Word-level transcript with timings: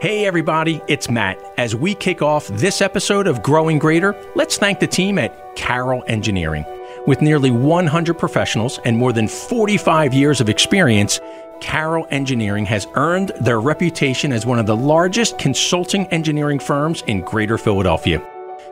Hey, 0.00 0.24
everybody, 0.24 0.80
it's 0.88 1.10
Matt. 1.10 1.38
As 1.58 1.76
we 1.76 1.94
kick 1.94 2.22
off 2.22 2.46
this 2.48 2.80
episode 2.80 3.26
of 3.26 3.42
Growing 3.42 3.78
Greater, 3.78 4.16
let's 4.34 4.56
thank 4.56 4.80
the 4.80 4.86
team 4.86 5.18
at 5.18 5.54
Carroll 5.56 6.02
Engineering. 6.06 6.64
With 7.06 7.20
nearly 7.20 7.50
100 7.50 8.14
professionals 8.14 8.80
and 8.86 8.96
more 8.96 9.12
than 9.12 9.28
45 9.28 10.14
years 10.14 10.40
of 10.40 10.48
experience, 10.48 11.20
Carroll 11.60 12.06
Engineering 12.10 12.64
has 12.64 12.86
earned 12.94 13.32
their 13.42 13.60
reputation 13.60 14.32
as 14.32 14.46
one 14.46 14.58
of 14.58 14.64
the 14.64 14.74
largest 14.74 15.36
consulting 15.36 16.06
engineering 16.06 16.60
firms 16.60 17.02
in 17.06 17.20
Greater 17.20 17.58
Philadelphia. 17.58 18.26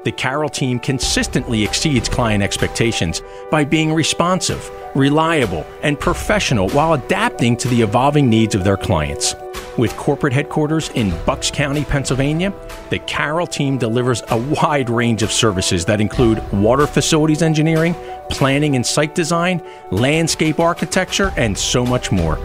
The 0.05 0.13
Carroll 0.13 0.49
team 0.49 0.79
consistently 0.79 1.63
exceeds 1.63 2.09
client 2.09 2.43
expectations 2.43 3.21
by 3.51 3.67
being 3.67 3.93
responsive, 3.93 4.71
reliable, 4.95 5.67
and 5.83 6.01
professional 6.01 6.71
while 6.71 6.95
adapting 6.95 7.55
to 7.59 7.69
the 7.69 7.83
evolving 7.83 8.31
needs 8.31 8.55
of 8.55 8.65
their 8.65 8.79
clients. 8.79 9.35
With 9.79 9.97
corporate 9.97 10.33
headquarters 10.33 10.91
in 10.91 11.11
Bucks 11.25 11.51
County, 11.53 11.85
Pennsylvania, 11.85 12.53
the 12.91 12.99
Carroll 12.99 13.47
team 13.47 13.79
delivers 13.79 14.25
a 14.29 14.37
wide 14.37 14.91
range 14.91 15.23
of 15.23 15.31
services 15.31 15.85
that 15.85 16.01
include 16.01 16.43
water 16.53 16.87
facilities 16.87 17.43
engineering, 17.43 17.95
planning 18.29 18.75
and 18.75 18.85
site 18.85 19.15
design, 19.15 19.63
landscape 19.93 20.59
architecture, 20.59 21.33
and 21.37 21.57
so 21.57 21.87
much 21.87 22.11
more. 22.11 22.41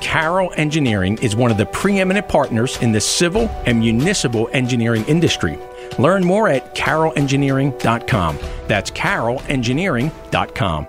Carroll 0.00 0.50
Engineering 0.56 1.18
is 1.20 1.36
one 1.36 1.50
of 1.50 1.58
the 1.58 1.66
preeminent 1.66 2.26
partners 2.26 2.80
in 2.80 2.90
the 2.92 3.00
civil 3.00 3.50
and 3.66 3.80
municipal 3.80 4.48
engineering 4.52 5.04
industry. 5.04 5.58
Learn 5.98 6.24
more 6.24 6.48
at 6.48 6.74
carrollengineering.com. 6.74 8.38
That's 8.66 8.90
carrollengineering.com. 8.92 10.86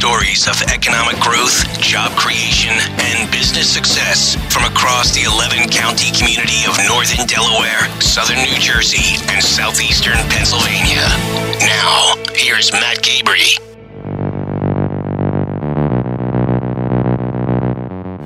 stories 0.00 0.48
of 0.48 0.62
economic 0.72 1.20
growth, 1.20 1.60
job 1.78 2.10
creation, 2.16 2.72
and 3.00 3.30
business 3.30 3.68
success 3.68 4.34
from 4.50 4.64
across 4.64 5.14
the 5.14 5.24
11 5.24 5.68
county 5.68 6.10
community 6.16 6.64
of 6.64 6.74
northern 6.88 7.26
Delaware, 7.26 7.84
southern 8.00 8.38
New 8.38 8.58
Jersey, 8.58 9.20
and 9.28 9.44
southeastern 9.44 10.16
Pennsylvania. 10.32 11.04
Now, 11.60 12.14
here's 12.32 12.72
Matt 12.72 13.02
Cabrey. 13.02 13.69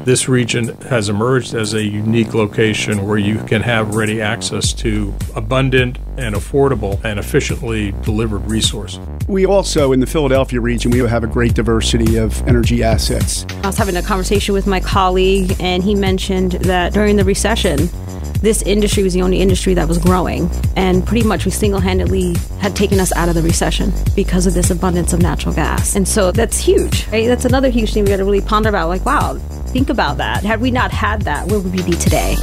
This 0.04 0.28
region 0.28 0.68
has 0.82 1.08
emerged 1.08 1.54
as 1.54 1.72
a 1.72 1.82
unique 1.82 2.34
location 2.34 3.06
where 3.06 3.16
you 3.16 3.38
can 3.44 3.62
have 3.62 3.94
ready 3.94 4.20
access 4.20 4.74
to 4.74 5.14
abundant 5.34 5.96
and 6.18 6.34
affordable 6.34 7.02
and 7.02 7.18
efficiently 7.18 7.92
delivered 8.02 8.44
resource. 8.50 9.00
We 9.28 9.46
also, 9.46 9.92
in 9.92 10.00
the 10.00 10.06
Philadelphia 10.06 10.60
region, 10.60 10.90
we 10.90 10.98
have 10.98 11.24
a 11.24 11.26
great 11.26 11.54
diversity 11.54 12.16
of 12.16 12.46
energy 12.46 12.82
assets. 12.82 13.46
I 13.62 13.66
was 13.66 13.78
having 13.78 13.96
a 13.96 14.02
conversation 14.02 14.52
with 14.52 14.66
my 14.66 14.78
colleague, 14.78 15.56
and 15.58 15.82
he 15.82 15.94
mentioned 15.94 16.52
that 16.52 16.92
during 16.92 17.16
the 17.16 17.24
recession, 17.24 17.88
this 18.44 18.62
industry 18.62 19.02
was 19.02 19.14
the 19.14 19.22
only 19.22 19.40
industry 19.40 19.74
that 19.74 19.88
was 19.88 19.98
growing. 19.98 20.50
And 20.76 21.04
pretty 21.06 21.26
much 21.26 21.44
we 21.44 21.50
single 21.50 21.80
handedly 21.80 22.34
had 22.60 22.76
taken 22.76 23.00
us 23.00 23.12
out 23.16 23.28
of 23.28 23.34
the 23.34 23.42
recession 23.42 23.92
because 24.14 24.46
of 24.46 24.54
this 24.54 24.70
abundance 24.70 25.12
of 25.12 25.22
natural 25.22 25.54
gas. 25.54 25.96
And 25.96 26.06
so 26.06 26.30
that's 26.30 26.58
huge, 26.58 27.06
right? 27.08 27.26
That's 27.26 27.44
another 27.44 27.70
huge 27.70 27.92
thing 27.92 28.04
we 28.04 28.10
got 28.10 28.18
to 28.18 28.24
really 28.24 28.40
ponder 28.40 28.68
about. 28.68 28.88
Like, 28.88 29.04
wow, 29.04 29.38
think 29.68 29.88
about 29.88 30.18
that. 30.18 30.44
Had 30.44 30.60
we 30.60 30.70
not 30.70 30.90
had 30.90 31.22
that, 31.22 31.46
where 31.48 31.58
would 31.58 31.74
we 31.74 31.82
be 31.82 31.96
today? 31.96 32.36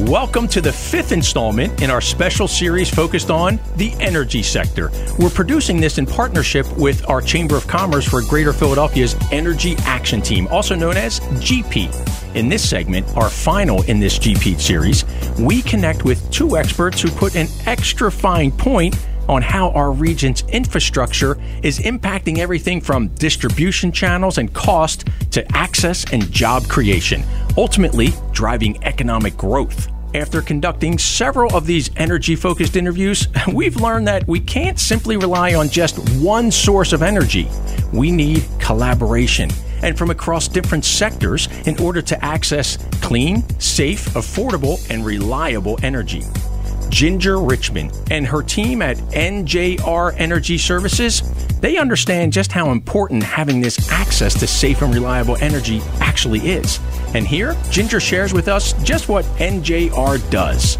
Welcome 0.00 0.48
to 0.48 0.60
the 0.60 0.72
fifth 0.72 1.12
installment 1.12 1.82
in 1.82 1.90
our 1.90 2.00
special 2.00 2.48
series 2.48 2.88
focused 2.88 3.30
on 3.30 3.60
the 3.76 3.92
energy 4.00 4.42
sector. 4.42 4.90
We're 5.18 5.30
producing 5.30 5.80
this 5.80 5.98
in 5.98 6.06
partnership 6.06 6.66
with 6.78 7.06
our 7.08 7.20
Chamber 7.20 7.56
of 7.56 7.66
Commerce 7.66 8.08
for 8.08 8.22
Greater 8.22 8.52
Philadelphia's 8.52 9.14
Energy 9.30 9.76
Action 9.80 10.22
Team, 10.22 10.48
also 10.48 10.74
known 10.74 10.96
as 10.96 11.20
GP. 11.20 12.19
In 12.34 12.48
this 12.48 12.68
segment, 12.68 13.08
our 13.16 13.28
final 13.28 13.82
in 13.82 13.98
this 13.98 14.16
GP 14.16 14.60
series, 14.60 15.04
we 15.36 15.62
connect 15.62 16.04
with 16.04 16.30
two 16.30 16.56
experts 16.56 17.00
who 17.00 17.10
put 17.10 17.34
an 17.34 17.48
extra 17.66 18.10
fine 18.10 18.52
point 18.52 18.96
on 19.28 19.42
how 19.42 19.70
our 19.70 19.90
region's 19.90 20.42
infrastructure 20.42 21.36
is 21.64 21.80
impacting 21.80 22.38
everything 22.38 22.80
from 22.80 23.08
distribution 23.08 23.90
channels 23.90 24.38
and 24.38 24.54
cost 24.54 25.08
to 25.32 25.44
access 25.56 26.04
and 26.12 26.30
job 26.30 26.68
creation, 26.68 27.24
ultimately 27.56 28.10
driving 28.30 28.82
economic 28.84 29.36
growth. 29.36 29.88
After 30.14 30.40
conducting 30.40 30.98
several 30.98 31.54
of 31.56 31.66
these 31.66 31.90
energy 31.96 32.36
focused 32.36 32.76
interviews, 32.76 33.26
we've 33.52 33.76
learned 33.76 34.06
that 34.06 34.26
we 34.28 34.38
can't 34.38 34.78
simply 34.78 35.16
rely 35.16 35.54
on 35.54 35.68
just 35.68 35.98
one 36.20 36.52
source 36.52 36.92
of 36.92 37.02
energy. 37.02 37.48
We 37.92 38.12
need 38.12 38.44
collaboration 38.60 39.50
and 39.82 39.96
from 39.96 40.10
across 40.10 40.48
different 40.48 40.84
sectors 40.84 41.48
in 41.66 41.78
order 41.80 42.02
to 42.02 42.24
access 42.24 42.76
clean, 43.00 43.42
safe, 43.58 44.06
affordable, 44.10 44.78
and 44.90 45.04
reliable 45.04 45.78
energy. 45.82 46.22
Ginger 46.90 47.40
Richman 47.40 47.90
and 48.10 48.26
her 48.26 48.42
team 48.42 48.82
at 48.82 48.96
NJR 48.96 50.14
Energy 50.18 50.58
Services, 50.58 51.22
they 51.60 51.76
understand 51.76 52.32
just 52.32 52.52
how 52.52 52.72
important 52.72 53.22
having 53.22 53.60
this 53.60 53.90
access 53.90 54.38
to 54.40 54.46
safe 54.46 54.82
and 54.82 54.92
reliable 54.92 55.36
energy 55.40 55.80
actually 56.00 56.40
is. 56.40 56.80
And 57.14 57.26
here, 57.26 57.56
Ginger 57.70 58.00
shares 58.00 58.32
with 58.32 58.48
us 58.48 58.72
just 58.82 59.08
what 59.08 59.24
NJR 59.36 60.30
does. 60.30 60.76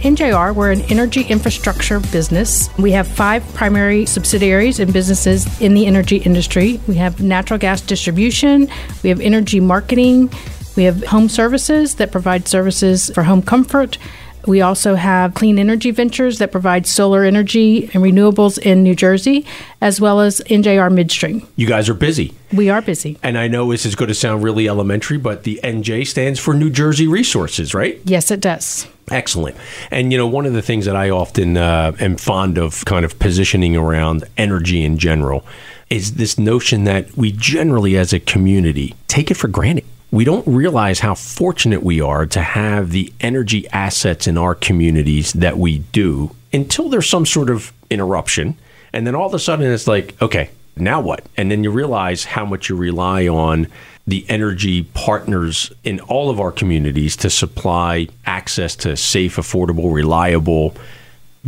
NJR, 0.00 0.54
we're 0.54 0.72
an 0.72 0.82
energy 0.82 1.22
infrastructure 1.22 2.00
business. 2.00 2.68
We 2.78 2.92
have 2.92 3.06
five 3.06 3.42
primary 3.54 4.06
subsidiaries 4.06 4.78
and 4.78 4.92
businesses 4.92 5.60
in 5.60 5.74
the 5.74 5.86
energy 5.86 6.16
industry. 6.18 6.80
We 6.86 6.96
have 6.96 7.22
natural 7.22 7.58
gas 7.58 7.80
distribution, 7.80 8.68
we 9.02 9.10
have 9.10 9.20
energy 9.20 9.60
marketing, 9.60 10.30
we 10.76 10.84
have 10.84 11.04
home 11.04 11.28
services 11.28 11.94
that 11.96 12.12
provide 12.12 12.48
services 12.48 13.10
for 13.14 13.22
home 13.22 13.42
comfort. 13.42 13.98
We 14.46 14.60
also 14.60 14.94
have 14.94 15.34
Clean 15.34 15.58
Energy 15.58 15.90
Ventures 15.90 16.38
that 16.38 16.52
provide 16.52 16.86
solar 16.86 17.24
energy 17.24 17.84
and 17.94 18.02
renewables 18.02 18.58
in 18.58 18.82
New 18.82 18.94
Jersey, 18.94 19.46
as 19.80 20.00
well 20.00 20.20
as 20.20 20.40
NJR 20.46 20.92
Midstream. 20.92 21.46
You 21.56 21.66
guys 21.66 21.88
are 21.88 21.94
busy. 21.94 22.34
We 22.52 22.70
are 22.70 22.82
busy. 22.82 23.18
And 23.22 23.38
I 23.38 23.48
know 23.48 23.70
this 23.70 23.86
is 23.86 23.94
going 23.94 24.08
to 24.08 24.14
sound 24.14 24.42
really 24.42 24.68
elementary, 24.68 25.18
but 25.18 25.44
the 25.44 25.60
NJ 25.64 26.06
stands 26.06 26.38
for 26.38 26.54
New 26.54 26.70
Jersey 26.70 27.06
Resources, 27.06 27.74
right? 27.74 28.00
Yes, 28.04 28.30
it 28.30 28.40
does. 28.40 28.86
Excellent. 29.10 29.56
And, 29.90 30.12
you 30.12 30.18
know, 30.18 30.26
one 30.26 30.46
of 30.46 30.52
the 30.52 30.62
things 30.62 30.86
that 30.86 30.96
I 30.96 31.10
often 31.10 31.56
uh, 31.56 31.92
am 32.00 32.16
fond 32.16 32.58
of 32.58 32.84
kind 32.84 33.04
of 33.04 33.18
positioning 33.18 33.76
around 33.76 34.24
energy 34.36 34.82
in 34.82 34.98
general 34.98 35.44
is 35.90 36.14
this 36.14 36.38
notion 36.38 36.84
that 36.84 37.14
we 37.16 37.32
generally, 37.32 37.96
as 37.96 38.12
a 38.12 38.20
community, 38.20 38.94
take 39.08 39.30
it 39.30 39.34
for 39.34 39.48
granted 39.48 39.84
we 40.14 40.24
don't 40.24 40.46
realize 40.46 41.00
how 41.00 41.12
fortunate 41.12 41.82
we 41.82 42.00
are 42.00 42.24
to 42.24 42.40
have 42.40 42.90
the 42.90 43.12
energy 43.20 43.68
assets 43.70 44.28
in 44.28 44.38
our 44.38 44.54
communities 44.54 45.32
that 45.32 45.58
we 45.58 45.78
do 45.90 46.30
until 46.52 46.88
there's 46.88 47.08
some 47.10 47.26
sort 47.26 47.50
of 47.50 47.72
interruption. 47.90 48.56
And 48.92 49.08
then 49.08 49.16
all 49.16 49.26
of 49.26 49.34
a 49.34 49.40
sudden 49.40 49.66
it's 49.72 49.88
like, 49.88 50.14
okay, 50.22 50.50
now 50.76 51.00
what? 51.00 51.26
And 51.36 51.50
then 51.50 51.64
you 51.64 51.72
realize 51.72 52.22
how 52.22 52.44
much 52.44 52.68
you 52.68 52.76
rely 52.76 53.26
on 53.26 53.66
the 54.06 54.24
energy 54.28 54.84
partners 54.84 55.72
in 55.82 55.98
all 55.98 56.30
of 56.30 56.38
our 56.38 56.52
communities 56.52 57.16
to 57.16 57.28
supply 57.28 58.06
access 58.24 58.76
to 58.76 58.96
safe, 58.96 59.34
affordable, 59.34 59.92
reliable 59.92 60.76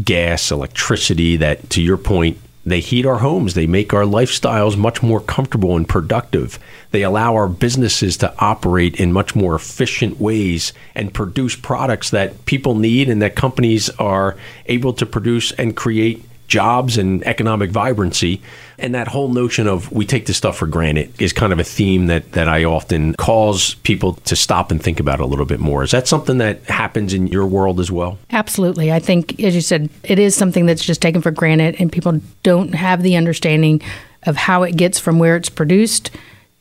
gas, 0.02 0.50
electricity 0.50 1.36
that, 1.36 1.70
to 1.70 1.80
your 1.80 1.96
point, 1.96 2.36
they 2.66 2.80
heat 2.80 3.06
our 3.06 3.18
homes. 3.18 3.54
They 3.54 3.68
make 3.68 3.94
our 3.94 4.02
lifestyles 4.02 4.76
much 4.76 5.00
more 5.00 5.20
comfortable 5.20 5.76
and 5.76 5.88
productive. 5.88 6.58
They 6.90 7.02
allow 7.02 7.36
our 7.36 7.48
businesses 7.48 8.16
to 8.18 8.34
operate 8.40 8.98
in 8.98 9.12
much 9.12 9.36
more 9.36 9.54
efficient 9.54 10.20
ways 10.20 10.72
and 10.92 11.14
produce 11.14 11.54
products 11.54 12.10
that 12.10 12.44
people 12.44 12.74
need 12.74 13.08
and 13.08 13.22
that 13.22 13.36
companies 13.36 13.88
are 13.90 14.36
able 14.66 14.92
to 14.94 15.06
produce 15.06 15.52
and 15.52 15.76
create 15.76 16.24
jobs 16.48 16.98
and 16.98 17.26
economic 17.26 17.70
vibrancy. 17.70 18.40
And 18.78 18.94
that 18.94 19.08
whole 19.08 19.28
notion 19.28 19.66
of 19.66 19.90
we 19.90 20.04
take 20.04 20.26
this 20.26 20.36
stuff 20.36 20.56
for 20.58 20.66
granted 20.66 21.12
is 21.20 21.32
kind 21.32 21.52
of 21.52 21.58
a 21.58 21.64
theme 21.64 22.06
that, 22.06 22.32
that 22.32 22.48
I 22.48 22.64
often 22.64 23.14
cause 23.14 23.74
people 23.76 24.14
to 24.24 24.36
stop 24.36 24.70
and 24.70 24.82
think 24.82 25.00
about 25.00 25.20
a 25.20 25.26
little 25.26 25.46
bit 25.46 25.60
more. 25.60 25.82
Is 25.82 25.92
that 25.92 26.06
something 26.06 26.38
that 26.38 26.62
happens 26.64 27.14
in 27.14 27.26
your 27.28 27.46
world 27.46 27.80
as 27.80 27.90
well? 27.90 28.18
Absolutely. 28.30 28.92
I 28.92 28.98
think, 28.98 29.42
as 29.42 29.54
you 29.54 29.60
said, 29.60 29.88
it 30.04 30.18
is 30.18 30.34
something 30.34 30.66
that's 30.66 30.84
just 30.84 31.00
taken 31.00 31.22
for 31.22 31.30
granted, 31.30 31.76
and 31.78 31.90
people 31.90 32.20
don't 32.42 32.74
have 32.74 33.02
the 33.02 33.16
understanding 33.16 33.82
of 34.24 34.36
how 34.36 34.62
it 34.62 34.76
gets 34.76 34.98
from 34.98 35.18
where 35.18 35.36
it's 35.36 35.48
produced 35.48 36.10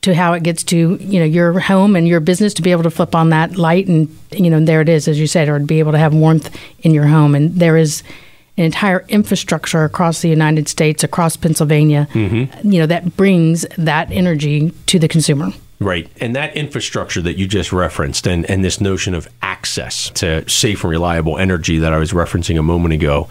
to 0.06 0.14
how 0.14 0.34
it 0.34 0.44
gets 0.44 0.64
to 0.64 0.98
you 1.02 1.20
know 1.20 1.26
your 1.26 1.60
home 1.60 1.96
and 1.96 2.08
your 2.08 2.20
business 2.20 2.54
to 2.54 2.62
be 2.62 2.72
able 2.72 2.84
to 2.84 2.92
flip 2.92 3.16
on 3.16 3.30
that 3.32 3.58
light 3.58 3.88
and 3.88 4.16
you 4.32 4.52
know 4.52 4.64
there 4.64 4.80
it 4.80 4.88
is 4.88 5.08
as 5.08 5.20
you 5.20 5.26
said 5.26 5.50
or 5.50 5.58
to 5.58 5.66
be 5.66 5.80
able 5.80 5.92
to 5.92 5.98
have 5.98 6.14
warmth 6.14 6.56
in 6.82 6.94
your 6.94 7.08
home 7.08 7.34
and 7.34 7.56
there 7.56 7.76
is 7.76 8.04
an 8.58 8.64
entire 8.64 9.06
infrastructure 9.10 9.84
across 9.84 10.22
the 10.22 10.30
United 10.30 10.68
States, 10.68 11.04
across 11.04 11.36
Pennsylvania, 11.36 12.08
mm-hmm. 12.14 12.72
you 12.72 12.80
know, 12.80 12.86
that 12.86 13.18
brings 13.18 13.66
that 13.78 14.12
energy 14.12 14.72
to 14.88 15.00
the 15.00 15.08
consumer. 15.08 15.50
Right. 15.80 16.10
And 16.22 16.36
that 16.36 16.56
infrastructure 16.56 17.22
that 17.22 17.38
you 17.38 17.48
just 17.48 17.74
referenced 17.74 18.28
and, 18.28 18.50
and 18.50 18.64
this 18.64 18.80
notion 18.80 19.14
of 19.14 19.28
access 19.42 20.10
to 20.12 20.48
safe 20.50 20.84
and 20.84 20.92
reliable 20.92 21.38
energy 21.38 21.80
that 21.80 21.92
I 21.92 21.98
was 21.98 22.14
referencing 22.14 22.58
a 22.58 22.64
moment 22.64 22.94
ago, 22.94 23.28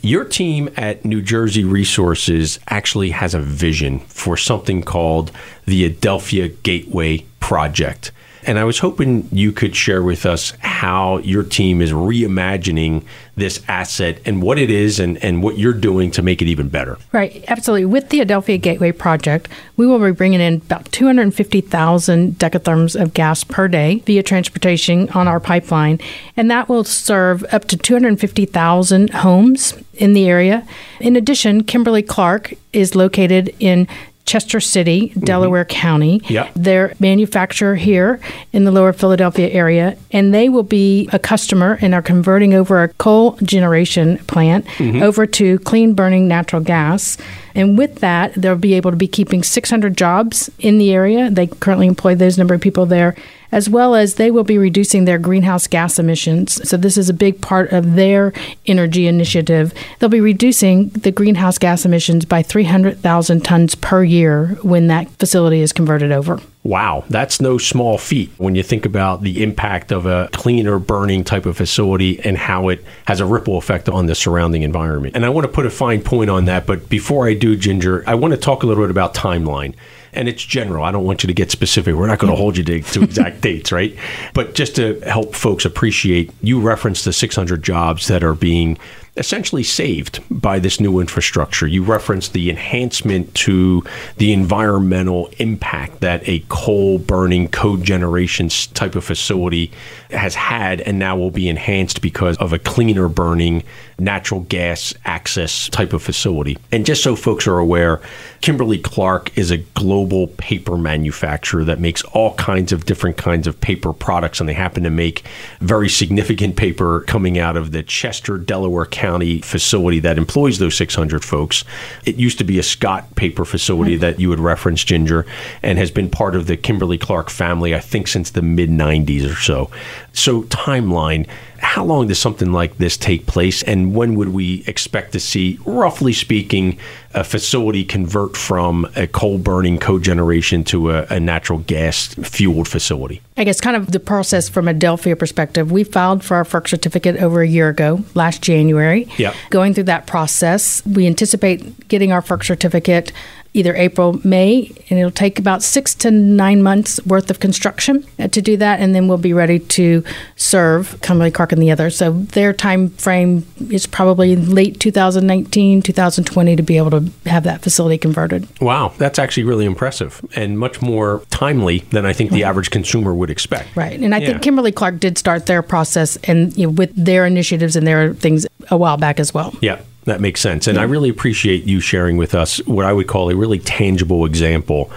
your 0.00 0.24
team 0.24 0.70
at 0.76 1.04
New 1.04 1.20
Jersey 1.22 1.64
Resources 1.64 2.60
actually 2.68 3.10
has 3.10 3.34
a 3.34 3.40
vision 3.40 3.98
for 4.00 4.36
something 4.36 4.82
called 4.82 5.32
the 5.64 5.90
Adelphia 5.90 6.48
Gateway 6.62 7.26
Project. 7.40 8.12
And 8.46 8.58
I 8.58 8.64
was 8.64 8.78
hoping 8.78 9.28
you 9.32 9.50
could 9.50 9.74
share 9.74 10.02
with 10.02 10.24
us 10.24 10.52
how 10.60 11.18
your 11.18 11.42
team 11.42 11.82
is 11.82 11.92
reimagining 11.92 13.04
this 13.38 13.62
asset 13.68 14.20
and 14.24 14.42
what 14.42 14.58
it 14.58 14.70
is 14.70 15.00
and, 15.00 15.22
and 15.24 15.42
what 15.42 15.58
you're 15.58 15.72
doing 15.72 16.10
to 16.12 16.22
make 16.22 16.42
it 16.42 16.46
even 16.48 16.68
better. 16.68 16.98
Right, 17.12 17.44
absolutely. 17.48 17.86
With 17.86 18.10
the 18.10 18.20
Adelphia 18.20 18.60
Gateway 18.60 18.92
project, 18.92 19.48
we 19.76 19.86
will 19.86 19.98
be 19.98 20.12
bringing 20.12 20.40
in 20.40 20.54
about 20.54 20.90
250,000 20.92 22.32
decatherms 22.32 23.00
of 23.00 23.14
gas 23.14 23.44
per 23.44 23.68
day 23.68 24.02
via 24.06 24.22
transportation 24.22 25.08
on 25.10 25.28
our 25.28 25.40
pipeline, 25.40 26.00
and 26.36 26.50
that 26.50 26.68
will 26.68 26.84
serve 26.84 27.44
up 27.52 27.66
to 27.66 27.76
250,000 27.76 29.10
homes 29.10 29.74
in 29.94 30.12
the 30.12 30.28
area. 30.28 30.66
In 31.00 31.16
addition, 31.16 31.64
Kimberly 31.64 32.02
Clark 32.02 32.54
is 32.72 32.94
located 32.94 33.54
in 33.58 33.88
Chester 34.28 34.60
City, 34.60 35.08
Delaware 35.18 35.64
mm-hmm. 35.64 35.80
County. 35.80 36.20
Yep. 36.28 36.52
They're 36.54 36.94
manufacturer 37.00 37.76
here 37.76 38.20
in 38.52 38.64
the 38.64 38.70
lower 38.70 38.92
Philadelphia 38.92 39.48
area, 39.48 39.96
and 40.12 40.34
they 40.34 40.50
will 40.50 40.62
be 40.62 41.08
a 41.14 41.18
customer 41.18 41.78
and 41.80 41.94
are 41.94 42.02
converting 42.02 42.52
over 42.52 42.82
a 42.82 42.88
coal 42.88 43.38
generation 43.42 44.18
plant 44.26 44.66
mm-hmm. 44.66 45.02
over 45.02 45.26
to 45.26 45.58
clean 45.60 45.94
burning 45.94 46.28
natural 46.28 46.62
gas. 46.62 47.16
And 47.58 47.76
with 47.76 47.96
that, 47.96 48.34
they'll 48.34 48.56
be 48.56 48.74
able 48.74 48.92
to 48.92 48.96
be 48.96 49.08
keeping 49.08 49.42
600 49.42 49.96
jobs 49.96 50.48
in 50.60 50.78
the 50.78 50.92
area. 50.92 51.28
They 51.28 51.48
currently 51.48 51.88
employ 51.88 52.14
those 52.14 52.38
number 52.38 52.54
of 52.54 52.60
people 52.60 52.86
there 52.86 53.16
as 53.50 53.68
well 53.68 53.94
as 53.94 54.14
they 54.14 54.30
will 54.30 54.44
be 54.44 54.58
reducing 54.58 55.04
their 55.04 55.18
greenhouse 55.18 55.66
gas 55.66 55.98
emissions. 55.98 56.68
So, 56.68 56.76
this 56.76 56.96
is 56.96 57.08
a 57.08 57.14
big 57.14 57.40
part 57.40 57.72
of 57.72 57.94
their 57.94 58.32
energy 58.66 59.06
initiative. 59.06 59.72
They'll 59.98 60.08
be 60.08 60.20
reducing 60.20 60.90
the 60.90 61.10
greenhouse 61.10 61.58
gas 61.58 61.84
emissions 61.84 62.24
by 62.24 62.42
300,000 62.42 63.44
tons 63.44 63.74
per 63.74 64.04
year 64.04 64.58
when 64.62 64.86
that 64.88 65.10
facility 65.12 65.60
is 65.60 65.72
converted 65.72 66.12
over. 66.12 66.40
Wow, 66.68 67.04
that's 67.08 67.40
no 67.40 67.56
small 67.56 67.96
feat 67.96 68.30
when 68.36 68.54
you 68.54 68.62
think 68.62 68.84
about 68.84 69.22
the 69.22 69.42
impact 69.42 69.90
of 69.90 70.04
a 70.04 70.28
cleaner 70.34 70.78
burning 70.78 71.24
type 71.24 71.46
of 71.46 71.56
facility 71.56 72.20
and 72.20 72.36
how 72.36 72.68
it 72.68 72.84
has 73.06 73.20
a 73.20 73.24
ripple 73.24 73.56
effect 73.56 73.88
on 73.88 74.04
the 74.04 74.14
surrounding 74.14 74.60
environment. 74.60 75.16
And 75.16 75.24
I 75.24 75.30
want 75.30 75.46
to 75.46 75.50
put 75.50 75.64
a 75.64 75.70
fine 75.70 76.02
point 76.02 76.28
on 76.28 76.44
that, 76.44 76.66
but 76.66 76.90
before 76.90 77.26
I 77.26 77.32
do, 77.32 77.56
Ginger, 77.56 78.04
I 78.06 78.16
want 78.16 78.34
to 78.34 78.36
talk 78.36 78.64
a 78.64 78.66
little 78.66 78.84
bit 78.84 78.90
about 78.90 79.14
timeline 79.14 79.76
and 80.12 80.28
it's 80.28 80.44
general. 80.44 80.84
I 80.84 80.92
don't 80.92 81.04
want 81.04 81.22
you 81.22 81.28
to 81.28 81.32
get 81.32 81.50
specific. 81.50 81.94
We're 81.94 82.06
not 82.06 82.18
going 82.18 82.32
to 82.32 82.36
hold 82.36 82.58
you 82.58 82.64
to, 82.64 82.82
to 82.82 83.02
exact 83.02 83.40
dates, 83.40 83.72
right? 83.72 83.96
But 84.34 84.54
just 84.54 84.76
to 84.76 85.00
help 85.00 85.34
folks 85.34 85.64
appreciate, 85.64 86.32
you 86.42 86.60
referenced 86.60 87.06
the 87.06 87.14
600 87.14 87.62
jobs 87.62 88.08
that 88.08 88.22
are 88.22 88.34
being 88.34 88.76
essentially 89.18 89.62
saved 89.62 90.20
by 90.30 90.58
this 90.58 90.80
new 90.80 91.00
infrastructure. 91.00 91.66
You 91.66 91.82
referenced 91.82 92.32
the 92.32 92.48
enhancement 92.48 93.34
to 93.34 93.82
the 94.16 94.32
environmental 94.32 95.30
impact 95.38 96.00
that 96.00 96.26
a 96.28 96.44
coal 96.48 96.98
burning 96.98 97.48
cogeneration 97.48 98.72
type 98.74 98.94
of 98.94 99.04
facility 99.04 99.72
has 100.10 100.34
had 100.34 100.80
and 100.80 100.98
now 100.98 101.16
will 101.16 101.30
be 101.30 101.48
enhanced 101.48 102.00
because 102.00 102.36
of 102.38 102.52
a 102.52 102.58
cleaner 102.58 103.08
burning 103.08 103.64
natural 103.98 104.40
gas 104.40 104.94
access 105.04 105.68
type 105.68 105.92
of 105.92 106.02
facility. 106.02 106.56
And 106.70 106.86
just 106.86 107.02
so 107.02 107.16
folks 107.16 107.48
are 107.48 107.58
aware, 107.58 108.00
Kimberly 108.40 108.78
Clark 108.78 109.36
is 109.36 109.50
a 109.50 109.58
global 109.58 110.28
paper 110.28 110.76
manufacturer 110.76 111.64
that 111.64 111.80
makes 111.80 112.04
all 112.04 112.34
kinds 112.34 112.72
of 112.72 112.86
different 112.86 113.16
kinds 113.16 113.48
of 113.48 113.60
paper 113.60 113.92
products 113.92 114.38
and 114.38 114.48
they 114.48 114.54
happen 114.54 114.84
to 114.84 114.90
make 114.90 115.24
very 115.60 115.88
significant 115.88 116.56
paper 116.56 117.00
coming 117.00 117.38
out 117.38 117.56
of 117.56 117.72
the 117.72 117.82
Chester, 117.82 118.38
Delaware 118.38 118.86
County 118.86 119.07
County 119.08 119.40
facility 119.40 120.00
that 120.00 120.18
employs 120.18 120.58
those 120.58 120.76
600 120.76 121.24
folks. 121.24 121.64
It 122.04 122.16
used 122.16 122.36
to 122.38 122.44
be 122.44 122.58
a 122.58 122.62
Scott 122.62 123.14
paper 123.14 123.46
facility 123.46 123.92
mm-hmm. 123.92 124.02
that 124.02 124.20
you 124.20 124.28
would 124.28 124.38
reference, 124.38 124.84
Ginger, 124.84 125.24
and 125.62 125.78
has 125.78 125.90
been 125.90 126.10
part 126.10 126.36
of 126.36 126.46
the 126.46 126.58
Kimberly 126.58 126.98
Clark 126.98 127.30
family, 127.30 127.74
I 127.74 127.80
think, 127.80 128.06
since 128.06 128.28
the 128.28 128.42
mid 128.42 128.68
90s 128.68 129.32
or 129.32 129.34
so. 129.34 129.70
So, 130.12 130.42
timeline 130.44 131.26
how 131.58 131.84
long 131.84 132.06
does 132.06 132.18
something 132.18 132.52
like 132.52 132.78
this 132.78 132.96
take 132.96 133.26
place, 133.26 133.62
and 133.62 133.94
when 133.94 134.14
would 134.14 134.28
we 134.28 134.62
expect 134.66 135.12
to 135.12 135.20
see, 135.20 135.58
roughly 135.64 136.12
speaking, 136.12 136.78
a 137.14 137.24
facility 137.24 137.84
convert 137.84 138.36
from 138.36 138.88
a 138.94 139.06
coal 139.06 139.38
burning 139.38 139.78
cogeneration 139.78 140.64
to 140.66 140.90
a, 140.90 141.06
a 141.10 141.20
natural 141.20 141.58
gas 141.60 142.14
fueled 142.14 142.68
facility? 142.68 143.20
I 143.36 143.44
guess 143.44 143.60
kind 143.60 143.76
of 143.76 143.90
the 143.90 144.00
process 144.00 144.48
from 144.48 144.68
a 144.68 144.74
Adelphia 144.74 145.18
perspective. 145.18 145.72
We 145.72 145.84
filed 145.84 146.22
for 146.22 146.36
our 146.36 146.44
FERC 146.44 146.68
certificate 146.68 147.16
over 147.16 147.42
a 147.42 147.48
year 147.48 147.68
ago, 147.68 148.04
last 148.14 148.40
January. 148.40 149.08
Yeah. 149.16 149.34
Going 149.50 149.74
through 149.74 149.84
that 149.84 150.06
process, 150.06 150.84
we 150.86 151.06
anticipate 151.06 151.88
getting 151.88 152.12
our 152.12 152.22
FERC 152.22 152.44
certificate 152.44 153.12
either 153.54 153.74
April, 153.74 154.20
May, 154.24 154.72
and 154.90 154.98
it'll 154.98 155.10
take 155.10 155.38
about 155.38 155.62
six 155.62 155.94
to 155.96 156.10
nine 156.10 156.62
months 156.62 157.04
worth 157.06 157.30
of 157.30 157.40
construction 157.40 158.06
uh, 158.18 158.28
to 158.28 158.42
do 158.42 158.56
that, 158.56 158.80
and 158.80 158.94
then 158.94 159.08
we'll 159.08 159.18
be 159.18 159.32
ready 159.32 159.58
to 159.58 160.04
serve 160.36 161.00
Kimberly 161.02 161.30
Clark 161.30 161.52
and 161.52 161.62
the 161.62 161.70
other. 161.70 161.90
So 161.90 162.12
their 162.12 162.52
time 162.52 162.90
frame 162.90 163.46
is 163.70 163.86
probably 163.86 164.36
late 164.36 164.80
2019, 164.80 165.82
2020 165.82 166.56
to 166.56 166.62
be 166.62 166.76
able 166.76 166.90
to 166.90 167.10
have 167.26 167.44
that 167.44 167.62
facility 167.62 167.98
converted. 167.98 168.46
Wow, 168.60 168.92
that's 168.98 169.18
actually 169.18 169.44
really 169.44 169.64
impressive 169.64 170.24
and 170.36 170.58
much 170.58 170.82
more 170.82 171.22
timely 171.30 171.80
than 171.90 172.06
I 172.06 172.12
think 172.12 172.30
the 172.30 172.44
average 172.44 172.70
consumer 172.70 173.14
would 173.14 173.30
expect. 173.30 173.74
Right, 173.76 173.98
and 173.98 174.14
I 174.14 174.18
yeah. 174.18 174.28
think 174.28 174.42
Kimberly 174.42 174.72
Clark 174.72 175.00
did 175.00 175.18
start 175.18 175.46
their 175.46 175.62
process 175.62 176.16
and 176.24 176.56
you 176.56 176.66
know, 176.66 176.72
with 176.72 176.94
their 176.94 177.26
initiatives 177.26 177.76
and 177.76 177.86
their 177.86 178.14
things 178.14 178.46
a 178.70 178.76
while 178.76 178.96
back 178.96 179.18
as 179.18 179.32
well. 179.32 179.54
Yeah. 179.60 179.80
That 180.08 180.22
makes 180.22 180.40
sense. 180.40 180.66
And 180.66 180.76
yeah. 180.76 180.82
I 180.82 180.86
really 180.86 181.10
appreciate 181.10 181.64
you 181.64 181.80
sharing 181.80 182.16
with 182.16 182.34
us 182.34 182.66
what 182.66 182.86
I 182.86 182.94
would 182.94 183.08
call 183.08 183.30
a 183.30 183.36
really 183.36 183.58
tangible 183.58 184.24
example 184.24 184.90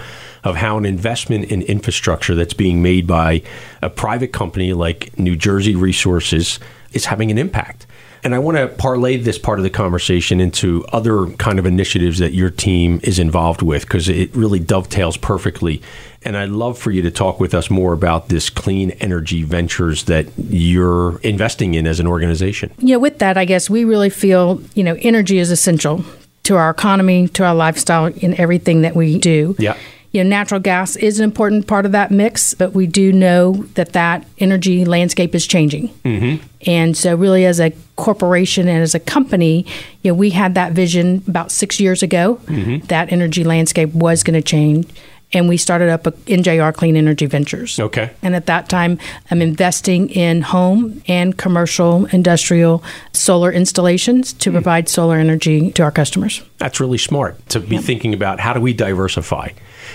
of 0.46 0.56
how 0.56 0.78
an 0.78 0.86
investment 0.86 1.52
in 1.52 1.62
infrastructure 1.64 2.34
that's 2.34 2.54
being 2.54 2.82
made 2.82 3.08
by 3.08 3.44
a 3.82 3.90
private 3.90 4.32
company 4.32 4.72
like 4.72 5.18
New 5.20 5.36
Jersey 5.36 5.76
Resources 5.76 6.62
is 6.94 7.06
having 7.06 7.30
an 7.30 7.38
impact. 7.38 7.86
And 8.24 8.34
I 8.34 8.40
want 8.40 8.58
to 8.58 8.70
parlay 8.70 9.18
this 9.18 9.38
part 9.38 9.60
of 9.60 9.64
the 9.64 9.70
conversation 9.70 10.40
into 10.40 10.86
other 10.94 11.26
kind 11.26 11.60
of 11.60 11.66
initiatives 11.66 12.20
that 12.20 12.34
your 12.34 12.50
team 12.50 13.02
is 13.04 13.20
involved 13.20 13.62
with 13.62 13.82
because 13.82 14.08
it 14.08 14.34
really 14.34 14.60
dovetails 14.60 15.18
perfectly. 15.18 15.82
And 16.24 16.38
I'd 16.38 16.50
love 16.50 16.78
for 16.78 16.92
you 16.92 17.02
to 17.02 17.12
talk 17.12 17.40
with 17.40 17.54
us 17.54 17.70
more 17.70 17.94
about 17.94 18.30
this 18.30 18.50
clean 18.50 18.92
energy 18.92 19.44
ventures 19.44 20.04
that 20.04 20.28
you're 20.38 21.20
investing 21.20 21.74
in 21.74 21.88
as 21.88 22.00
an 22.00 22.08
organization. 22.08 22.72
Yeah, 22.78 22.98
with 22.98 23.20
that, 23.20 23.38
I 23.38 23.46
guess 23.46 23.70
we 23.70 23.86
really 23.86 24.10
feel, 24.10 24.62
you 24.76 24.84
know, 24.84 24.96
energy 25.00 25.40
is 25.40 25.50
essential 25.50 26.06
to 26.44 26.56
our 26.58 26.70
economy, 26.70 27.28
to 27.30 27.44
our 27.44 27.56
lifestyle, 27.56 28.06
in 28.06 28.40
everything 28.40 28.82
that 28.82 28.96
we 28.96 29.18
do. 29.18 29.56
Yeah 29.58 29.78
you 30.12 30.22
know, 30.24 30.30
natural 30.30 30.60
gas 30.60 30.96
is 30.98 31.20
an 31.20 31.24
important 31.24 31.68
part 31.68 31.86
of 31.86 31.94
that 31.94 32.12
mix, 32.12 32.54
but 32.54 32.74
we 32.74 32.86
do 32.86 33.14
know 33.14 33.54
that 33.76 33.94
that 33.94 34.28
energy 34.40 34.84
landscape 34.84 35.34
is 35.34 35.48
changing. 35.48 35.88
Mm-hmm. 36.04 36.46
And 36.68 36.98
so, 36.98 37.16
really, 37.16 37.46
as 37.46 37.60
a 37.60 37.74
corporation 37.96 38.68
and 38.68 38.84
as 38.84 38.94
a 38.94 39.00
company, 39.00 39.66
you 40.02 40.12
know, 40.12 40.16
we 40.16 40.32
had 40.32 40.56
that 40.56 40.74
vision 40.74 41.24
about 41.28 41.50
six 41.52 41.80
years 41.80 42.04
ago 42.04 42.36
mm-hmm. 42.46 42.86
that 42.88 43.12
energy 43.12 43.44
landscape 43.44 43.94
was 43.94 44.24
going 44.24 44.34
to 44.34 44.46
change. 44.46 44.90
And 45.34 45.48
we 45.48 45.58
started 45.58 45.90
up 45.90 46.08
a 46.08 46.12
NJR 46.12 46.74
Clean 46.74 46.96
Energy 46.96 47.26
Ventures. 47.26 47.80
Okay. 47.80 48.12
And 48.22 48.36
at 48.36 48.48
that 48.48 48.70
time, 48.70 49.00
I'm 49.30 49.42
investing 49.42 50.10
in 50.10 50.42
home 50.42 51.02
and 51.08 51.38
commercial 51.38 52.06
industrial 52.08 52.84
solar 53.14 53.52
installations 53.52 54.34
to 54.34 54.50
mm. 54.50 54.54
provide 54.54 54.90
solar 54.90 55.18
energy 55.18 55.72
to 55.72 55.84
our 55.84 55.92
customers. 55.92 56.42
That's 56.58 56.80
really 56.80 56.98
smart 56.98 57.48
to 57.50 57.60
be 57.60 57.78
thinking 57.78 58.14
about 58.14 58.40
how 58.40 58.54
do 58.54 58.62
we 58.62 58.74
diversify 58.74 59.50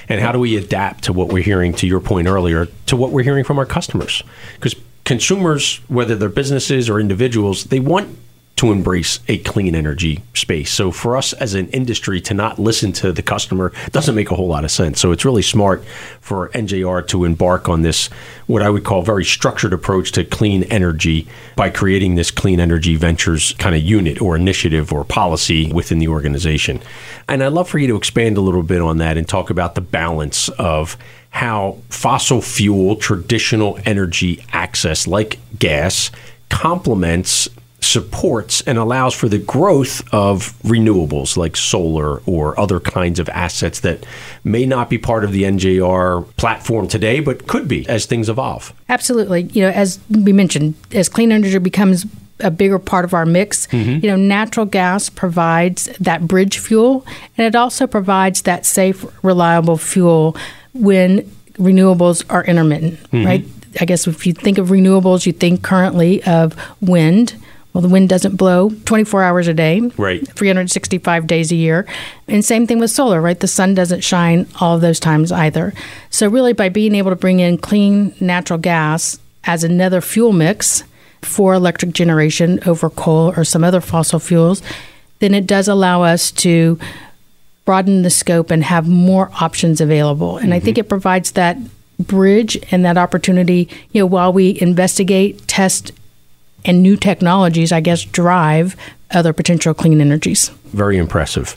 and 0.09 0.21
how 0.21 0.33
do 0.33 0.39
we 0.39 0.57
adapt 0.57 1.05
to 1.05 1.13
what 1.13 1.29
we're 1.29 1.43
hearing, 1.43 1.73
to 1.75 1.87
your 1.87 2.01
point 2.01 2.29
earlier, 2.29 2.67
to 2.87 2.97
what 2.97 3.11
we're 3.11 3.23
hearing 3.23 3.45
from 3.45 3.59
our 3.59 3.67
customers? 3.67 4.23
Because 4.55 4.75
consumers, 5.05 5.77
whether 5.89 6.17
they're 6.17 6.29
businesses 6.29 6.91
or 6.91 7.01
individuals, 7.01 7.65
they 7.65 7.81
want 7.81 8.17
to 8.57 8.73
embrace 8.73 9.21
a 9.29 9.37
clean 9.39 9.75
energy 9.75 10.23
space. 10.33 10.73
So 10.73 10.91
for 10.91 11.17
us 11.17 11.35
as 11.35 11.53
an 11.53 11.69
industry 11.69 12.23
to 12.23 12.35
not 12.35 12.59
listen 12.59 12.91
to 12.95 13.13
the 13.13 13.23
customer 13.23 13.71
doesn't 13.91 14.15
make 14.15 14.31
a 14.31 14.35
whole 14.35 14.49
lot 14.49 14.65
of 14.65 14.71
sense. 14.71 14.99
So 14.99 15.13
it's 15.13 15.27
really 15.27 15.43
smart 15.43 15.85
for 16.21 16.49
NJR 16.51 17.07
to 17.09 17.25
embark 17.25 17.69
on 17.69 17.83
this 17.83 18.07
what 18.47 18.63
I 18.63 18.71
would 18.71 18.85
call 18.85 19.03
very 19.03 19.25
structured 19.25 19.75
approach 19.75 20.13
to 20.13 20.25
clean 20.25 20.63
energy 20.65 21.29
by 21.55 21.69
creating 21.69 22.15
this 22.15 22.31
clean 22.31 22.59
energy 22.59 22.97
ventures 22.97 23.53
kind 23.59 23.75
of 23.75 23.83
unit 23.83 24.23
or 24.23 24.37
initiative 24.37 24.91
or 24.91 25.05
policy 25.05 25.71
within 25.71 25.99
the 25.99 26.09
organization. 26.09 26.81
And 27.29 27.45
I'd 27.45 27.53
love 27.53 27.69
for 27.69 27.79
you 27.79 27.89
to 27.89 27.97
expand 27.97 28.39
a 28.39 28.41
little 28.41 28.63
bit 28.63 28.81
on 28.81 28.99
that 28.99 29.19
and 29.19 29.29
talk 29.29 29.51
about 29.51 29.75
the 29.75 29.81
balance 29.83 30.49
of 30.51 30.97
how 31.29 31.77
fossil 31.91 32.41
fuel 32.41 32.97
traditional 32.97 33.79
energy 33.85 34.43
access 34.53 35.07
like 35.07 35.39
gas 35.59 36.11
complements 36.49 37.51
supports 37.87 38.61
and 38.63 38.79
allows 38.79 39.15
for 39.15 39.29
the 39.29 39.39
growth 39.39 40.03
of 40.13 40.53
renewables 40.63 41.37
like 41.37 41.57
solar 41.57 42.19
or 42.21 42.59
other 42.59 42.81
kinds 42.81 43.19
of 43.19 43.29
assets 43.31 43.81
that 43.81 44.05
may 44.45 44.67
not 44.67 44.91
be 44.91 44.99
part 44.99 45.25
of 45.25 45.33
the 45.33 45.45
NJR 45.45 46.27
platform 46.37 46.89
today, 46.89 47.21
but 47.21 47.47
could 47.47 47.69
be 47.69 47.89
as 47.89 48.07
things 48.07 48.29
evolve. 48.29 48.73
Absolutely. 48.89 49.43
You 49.53 49.63
know, 49.63 49.71
as 49.71 49.99
we 50.11 50.33
mentioned, 50.33 50.75
as 50.93 51.09
clean 51.09 51.33
energy 51.33 51.59
becomes 51.59 52.07
a 52.41 52.51
bigger 52.51 52.79
part 52.79 53.05
of 53.05 53.15
our 53.15 53.25
mix. 53.27 53.67
Mm-hmm. 53.69 54.05
You 54.05 54.11
know, 54.11 54.17
natural 54.17 54.67
gas 54.67 55.09
provides 55.09 55.85
that 56.01 56.27
bridge 56.27 56.59
fuel, 56.59 57.07
and 57.39 57.47
it 57.47 57.57
also 57.57 57.87
provides 57.87 58.43
that 58.43 58.67
safe, 58.67 59.05
reliable 59.25 59.79
fuel 59.79 60.37
when 60.75 61.23
renewables 61.55 62.25
are 62.29 62.45
intermittent, 62.45 63.01
mm-hmm. 63.05 63.25
right? 63.25 63.45
I 63.81 63.85
guess 63.85 64.07
if 64.07 64.27
you 64.27 64.33
think 64.33 64.59
of 64.59 64.69
renewables, 64.69 65.27
you 65.27 65.33
think 65.33 65.63
currently 65.63 66.23
of 66.25 66.55
wind. 66.81 67.37
Well, 67.77 67.83
the 67.83 67.89
wind 67.91 68.09
doesn't 68.09 68.37
blow 68.37 68.71
24 68.87 69.23
hours 69.23 69.49
a 69.49 69.53
day, 69.53 69.81
right? 69.99 70.27
365 70.27 71.27
days 71.27 71.53
a 71.53 71.57
year. 71.57 71.85
And 72.27 72.43
same 72.43 72.67
thing 72.67 72.79
with 72.79 72.91
solar, 72.91 73.21
right? 73.21 73.39
The 73.39 73.47
sun 73.47 73.75
doesn't 73.75 74.01
shine 74.01 74.47
all 74.63 74.77
of 74.77 74.81
those 74.81 74.99
times 74.99 75.31
either. 75.31 75.75
So, 76.09 76.27
really, 76.27 76.55
by 76.55 76.71
being 76.71 76.95
able 76.95 77.11
to 77.11 77.17
bring 77.17 77.39
in 77.41 77.59
clean 77.59 78.15
natural 78.19 78.59
gas 78.59 79.19
as 79.45 79.63
another 79.63 80.01
fuel 80.01 80.33
mix 80.33 80.85
for 81.21 81.53
electric 81.53 81.93
generation 81.93 82.61
over 82.65 82.89
coal 82.89 83.35
or 83.37 83.45
some 83.45 83.63
other 83.63 83.83
fossil 83.83 84.21
fuels, 84.21 84.63
then 85.19 85.35
it 85.35 85.47
does 85.47 85.69
allow 85.69 86.03
us 86.03 86.31
to 86.31 86.79
broaden 87.67 88.01
the 88.01 88.09
scope 88.09 88.51
and 88.51 88.65
have 88.65 88.89
more 88.89 89.31
options 89.43 89.83
available. 89.83 90.39
And 90.39 90.47
mm-hmm. 90.47 90.55
I 90.55 90.61
think 90.61 90.79
it 90.79 90.89
provides 90.89 91.33
that 91.33 91.59
bridge 91.99 92.57
and 92.71 92.87
that 92.87 92.97
opportunity, 92.97 93.69
you 93.93 94.01
know, 94.01 94.07
while 94.07 94.33
we 94.33 94.59
investigate, 94.63 95.47
test, 95.47 95.93
and 96.67 96.83
new 96.83 96.97
technologies, 96.97 97.73
I 97.73 97.81
guess, 97.81 98.05
drive 98.05 98.77
other 99.13 99.33
potential 99.33 99.73
clean 99.73 100.01
energies. 100.01 100.49
Very 100.67 100.99
impressive. 100.99 101.57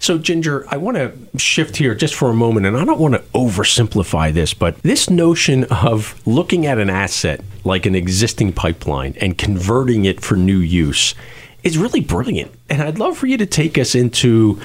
So, 0.00 0.18
Ginger, 0.18 0.66
I 0.68 0.76
want 0.76 0.96
to 0.96 1.12
shift 1.38 1.76
here 1.76 1.94
just 1.94 2.14
for 2.14 2.28
a 2.28 2.34
moment, 2.34 2.66
and 2.66 2.76
I 2.76 2.84
don't 2.84 2.98
want 2.98 3.14
to 3.14 3.20
oversimplify 3.32 4.32
this, 4.32 4.52
but 4.52 4.82
this 4.82 5.08
notion 5.08 5.64
of 5.64 6.20
looking 6.26 6.66
at 6.66 6.78
an 6.78 6.90
asset 6.90 7.40
like 7.64 7.86
an 7.86 7.94
existing 7.94 8.52
pipeline 8.52 9.14
and 9.20 9.38
converting 9.38 10.04
it 10.04 10.20
for 10.20 10.34
new 10.34 10.58
use 10.58 11.14
is 11.62 11.78
really 11.78 12.00
brilliant. 12.00 12.52
And 12.68 12.82
I'd 12.82 12.98
love 12.98 13.16
for 13.16 13.26
you 13.26 13.36
to 13.38 13.46
take 13.46 13.78
us 13.78 13.94
into 13.94 14.60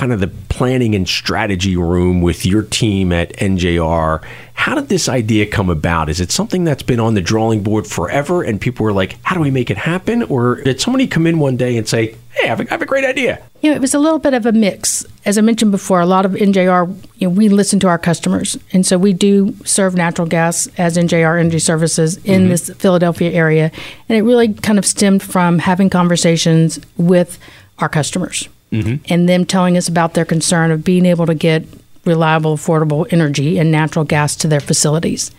kind 0.00 0.14
of 0.14 0.20
the 0.20 0.28
planning 0.28 0.94
and 0.94 1.06
strategy 1.06 1.76
room 1.76 2.22
with 2.22 2.46
your 2.46 2.62
team 2.62 3.12
at 3.12 3.36
NJR. 3.36 4.24
How 4.54 4.74
did 4.74 4.88
this 4.88 5.10
idea 5.10 5.44
come 5.44 5.68
about? 5.68 6.08
Is 6.08 6.22
it 6.22 6.32
something 6.32 6.64
that's 6.64 6.82
been 6.82 6.98
on 6.98 7.12
the 7.12 7.20
drawing 7.20 7.62
board 7.62 7.86
forever 7.86 8.42
and 8.42 8.58
people 8.58 8.84
were 8.84 8.94
like, 8.94 9.18
how 9.24 9.34
do 9.34 9.42
we 9.42 9.50
make 9.50 9.70
it 9.70 9.76
happen? 9.76 10.22
Or 10.22 10.62
did 10.62 10.80
somebody 10.80 11.06
come 11.06 11.26
in 11.26 11.38
one 11.38 11.58
day 11.58 11.76
and 11.76 11.86
say, 11.86 12.16
hey, 12.30 12.44
I 12.44 12.46
have 12.46 12.60
a, 12.60 12.62
I 12.62 12.70
have 12.70 12.80
a 12.80 12.86
great 12.86 13.04
idea? 13.04 13.42
You 13.60 13.68
know, 13.68 13.76
it 13.76 13.82
was 13.82 13.92
a 13.92 13.98
little 13.98 14.18
bit 14.18 14.32
of 14.32 14.46
a 14.46 14.52
mix. 14.52 15.04
As 15.26 15.36
I 15.36 15.42
mentioned 15.42 15.70
before, 15.70 16.00
a 16.00 16.06
lot 16.06 16.24
of 16.24 16.32
NJR, 16.32 16.96
you 17.16 17.28
know, 17.28 17.34
we 17.34 17.50
listen 17.50 17.78
to 17.80 17.88
our 17.88 17.98
customers. 17.98 18.56
And 18.72 18.86
so 18.86 18.96
we 18.96 19.12
do 19.12 19.54
serve 19.66 19.96
natural 19.96 20.26
gas 20.26 20.66
as 20.78 20.96
NJR 20.96 21.38
Energy 21.38 21.58
Services 21.58 22.16
in 22.24 22.40
mm-hmm. 22.40 22.48
this 22.48 22.70
Philadelphia 22.70 23.32
area. 23.32 23.70
And 24.08 24.16
it 24.16 24.22
really 24.22 24.54
kind 24.54 24.78
of 24.78 24.86
stemmed 24.86 25.22
from 25.22 25.58
having 25.58 25.90
conversations 25.90 26.80
with 26.96 27.38
our 27.80 27.90
customers 27.90 28.48
mm-hmm. 28.72 29.02
and 29.12 29.28
them 29.28 29.44
telling 29.44 29.76
us 29.76 29.88
about 29.88 30.14
their 30.14 30.24
concern 30.24 30.70
of 30.70 30.84
being 30.84 31.06
able 31.06 31.26
to 31.26 31.34
get 31.34 31.64
reliable, 32.04 32.56
affordable 32.56 33.06
energy 33.12 33.58
and 33.58 33.70
natural 33.70 34.04
gas 34.04 34.34
to 34.36 34.48
their 34.48 34.60
facilities. 34.60 35.30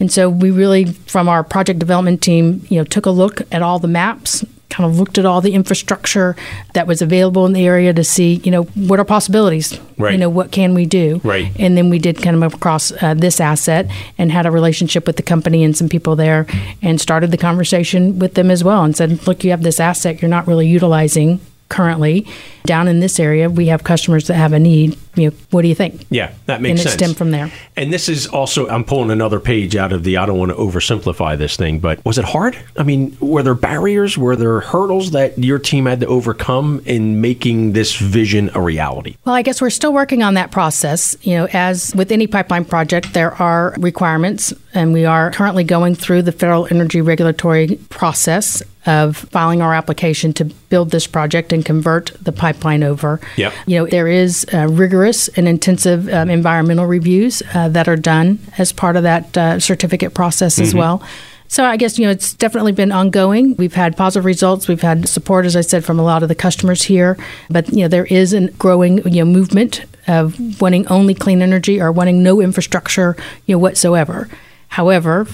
And 0.00 0.12
so 0.12 0.30
we 0.30 0.50
really, 0.50 0.84
from 0.84 1.28
our 1.28 1.42
project 1.42 1.80
development 1.80 2.22
team, 2.22 2.64
you 2.68 2.78
know, 2.78 2.84
took 2.84 3.06
a 3.06 3.10
look 3.10 3.42
at 3.52 3.62
all 3.62 3.80
the 3.80 3.88
maps, 3.88 4.44
kind 4.70 4.88
of 4.88 4.98
looked 4.98 5.18
at 5.18 5.26
all 5.26 5.40
the 5.40 5.54
infrastructure 5.54 6.36
that 6.74 6.86
was 6.86 7.02
available 7.02 7.46
in 7.46 7.52
the 7.52 7.66
area 7.66 7.92
to 7.92 8.04
see, 8.04 8.34
you 8.44 8.50
know, 8.50 8.62
what 8.62 9.00
are 9.00 9.04
possibilities, 9.04 9.80
right. 9.96 10.12
you 10.12 10.18
know, 10.18 10.28
what 10.28 10.52
can 10.52 10.74
we 10.74 10.86
do, 10.86 11.20
right. 11.24 11.50
And 11.58 11.76
then 11.76 11.90
we 11.90 11.98
did 11.98 12.22
kind 12.22 12.36
of 12.36 12.40
move 12.40 12.54
across 12.54 12.92
uh, 13.02 13.14
this 13.14 13.40
asset 13.40 13.90
and 14.18 14.30
had 14.30 14.46
a 14.46 14.50
relationship 14.52 15.06
with 15.06 15.16
the 15.16 15.22
company 15.22 15.64
and 15.64 15.76
some 15.76 15.88
people 15.88 16.14
there, 16.14 16.46
and 16.80 17.00
started 17.00 17.30
the 17.32 17.38
conversation 17.38 18.20
with 18.20 18.34
them 18.34 18.50
as 18.50 18.62
well, 18.62 18.84
and 18.84 18.96
said, 18.96 19.26
look, 19.26 19.42
you 19.42 19.50
have 19.50 19.62
this 19.62 19.80
asset 19.80 20.22
you're 20.22 20.28
not 20.28 20.46
really 20.46 20.68
utilizing 20.68 21.40
currently 21.70 22.26
down 22.68 22.86
in 22.86 23.00
this 23.00 23.18
area 23.18 23.48
we 23.48 23.66
have 23.66 23.82
customers 23.82 24.26
that 24.26 24.34
have 24.34 24.52
a 24.52 24.58
need 24.58 24.94
you 25.16 25.30
know 25.30 25.36
what 25.50 25.62
do 25.62 25.68
you 25.68 25.74
think? 25.74 26.04
Yeah 26.10 26.32
that 26.46 26.60
makes 26.60 26.80
and 26.80 26.90
sense. 26.90 26.94
stem 26.94 27.14
from 27.14 27.30
there. 27.30 27.50
And 27.76 27.92
this 27.92 28.08
is 28.10 28.26
also 28.26 28.68
i'm 28.68 28.84
pulling 28.84 29.10
another 29.10 29.40
page 29.40 29.74
out 29.74 29.90
of 29.90 30.04
the 30.04 30.18
i 30.18 30.26
don't 30.26 30.38
want 30.38 30.50
to 30.50 30.56
oversimplify 30.56 31.36
this 31.36 31.56
thing 31.56 31.80
but 31.80 32.04
was 32.04 32.18
it 32.18 32.26
hard? 32.26 32.56
I 32.76 32.82
mean 32.82 33.16
were 33.20 33.42
there 33.42 33.54
barriers? 33.54 34.18
Were 34.18 34.36
there 34.36 34.60
hurdles 34.60 35.12
that 35.12 35.38
your 35.38 35.58
team 35.58 35.86
had 35.86 36.00
to 36.00 36.06
overcome 36.06 36.82
in 36.84 37.22
making 37.22 37.72
this 37.72 37.96
vision 37.96 38.50
a 38.54 38.60
reality? 38.60 39.16
Well 39.24 39.34
i 39.34 39.40
guess 39.40 39.62
we're 39.62 39.70
still 39.70 39.94
working 39.94 40.22
on 40.22 40.34
that 40.34 40.50
process. 40.50 41.16
You 41.22 41.36
know 41.38 41.48
as 41.54 41.94
with 41.94 42.12
any 42.12 42.26
pipeline 42.26 42.66
project 42.66 43.14
there 43.14 43.32
are 43.42 43.74
requirements 43.78 44.52
and 44.74 44.92
we 44.92 45.06
are 45.06 45.30
currently 45.30 45.64
going 45.64 45.94
through 45.94 46.22
the 46.22 46.32
federal 46.32 46.68
energy 46.70 47.00
regulatory 47.00 47.76
process 47.88 48.62
of 48.86 49.16
filing 49.16 49.62
our 49.62 49.74
application 49.74 50.32
to 50.34 50.44
build 50.44 50.90
this 50.90 51.06
project 51.06 51.52
and 51.52 51.64
convert 51.64 52.12
the 52.22 52.32
pipeline 52.32 52.57
over. 52.64 53.20
Yep. 53.36 53.52
You 53.66 53.78
know, 53.78 53.86
there 53.86 54.08
is 54.08 54.46
uh, 54.52 54.68
rigorous 54.68 55.28
and 55.28 55.48
intensive 55.48 56.08
um, 56.08 56.30
environmental 56.30 56.86
reviews 56.86 57.42
uh, 57.54 57.68
that 57.70 57.88
are 57.88 57.96
done 57.96 58.38
as 58.58 58.72
part 58.72 58.96
of 58.96 59.02
that 59.04 59.36
uh, 59.36 59.60
certificate 59.60 60.14
process 60.14 60.54
mm-hmm. 60.54 60.64
as 60.64 60.74
well. 60.74 61.02
So 61.48 61.64
I 61.64 61.78
guess 61.78 61.98
you 61.98 62.04
know 62.04 62.10
it's 62.10 62.34
definitely 62.34 62.72
been 62.72 62.92
ongoing. 62.92 63.56
We've 63.56 63.74
had 63.74 63.96
positive 63.96 64.26
results. 64.26 64.68
We've 64.68 64.82
had 64.82 65.08
support, 65.08 65.46
as 65.46 65.56
I 65.56 65.62
said, 65.62 65.82
from 65.82 65.98
a 65.98 66.02
lot 66.02 66.22
of 66.22 66.28
the 66.28 66.34
customers 66.34 66.82
here. 66.82 67.16
But 67.48 67.70
you 67.72 67.80
know 67.80 67.88
there 67.88 68.04
is 68.04 68.34
a 68.34 68.48
growing 68.52 68.98
you 69.10 69.24
know 69.24 69.30
movement 69.30 69.84
of 70.06 70.60
wanting 70.60 70.86
only 70.88 71.14
clean 71.14 71.40
energy 71.40 71.80
or 71.80 71.90
wanting 71.90 72.22
no 72.22 72.40
infrastructure 72.40 73.16
you 73.46 73.54
know 73.54 73.58
whatsoever. 73.58 74.28
However, 74.68 75.26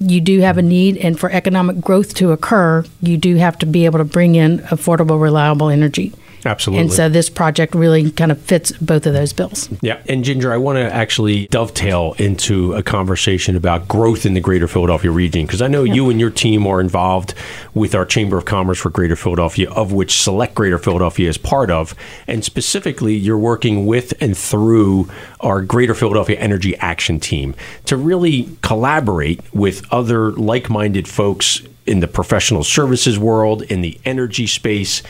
you 0.00 0.20
do 0.20 0.40
have 0.40 0.58
a 0.58 0.62
need, 0.62 0.96
and 0.96 1.18
for 1.18 1.30
economic 1.30 1.80
growth 1.80 2.14
to 2.14 2.32
occur, 2.32 2.84
you 3.02 3.16
do 3.16 3.36
have 3.36 3.58
to 3.58 3.66
be 3.66 3.84
able 3.84 3.98
to 3.98 4.04
bring 4.04 4.36
in 4.36 4.60
affordable, 4.60 5.20
reliable 5.20 5.68
energy. 5.68 6.14
Absolutely. 6.48 6.80
And 6.80 6.92
so 6.92 7.10
this 7.10 7.28
project 7.28 7.74
really 7.74 8.10
kind 8.10 8.32
of 8.32 8.40
fits 8.40 8.72
both 8.72 9.04
of 9.04 9.12
those 9.12 9.34
bills. 9.34 9.68
Yeah. 9.82 10.00
And 10.08 10.24
Ginger, 10.24 10.50
I 10.50 10.56
want 10.56 10.76
to 10.76 10.82
actually 10.82 11.46
dovetail 11.48 12.14
into 12.16 12.72
a 12.72 12.82
conversation 12.82 13.54
about 13.54 13.86
growth 13.86 14.24
in 14.24 14.32
the 14.32 14.40
greater 14.40 14.66
Philadelphia 14.66 15.10
region 15.10 15.44
because 15.44 15.60
I 15.60 15.66
know 15.66 15.84
yeah. 15.84 15.92
you 15.92 16.08
and 16.08 16.18
your 16.18 16.30
team 16.30 16.66
are 16.66 16.80
involved 16.80 17.34
with 17.74 17.94
our 17.94 18.06
Chamber 18.06 18.38
of 18.38 18.46
Commerce 18.46 18.78
for 18.78 18.88
Greater 18.88 19.14
Philadelphia, 19.14 19.70
of 19.70 19.92
which 19.92 20.22
Select 20.22 20.54
Greater 20.54 20.78
Philadelphia 20.78 21.28
is 21.28 21.36
part 21.36 21.70
of. 21.70 21.94
And 22.26 22.42
specifically, 22.42 23.14
you're 23.14 23.36
working 23.36 23.84
with 23.84 24.14
and 24.22 24.34
through 24.34 25.10
our 25.40 25.60
Greater 25.60 25.94
Philadelphia 25.94 26.38
Energy 26.38 26.74
Action 26.78 27.20
Team 27.20 27.54
to 27.84 27.98
really 27.98 28.48
collaborate 28.62 29.42
with 29.52 29.84
other 29.92 30.32
like 30.32 30.70
minded 30.70 31.06
folks 31.06 31.60
in 31.88 32.00
the 32.00 32.08
professional 32.08 32.62
services 32.62 33.18
world, 33.18 33.62
in 33.62 33.80
the 33.80 33.98
energy 34.04 34.46
space 34.46 35.02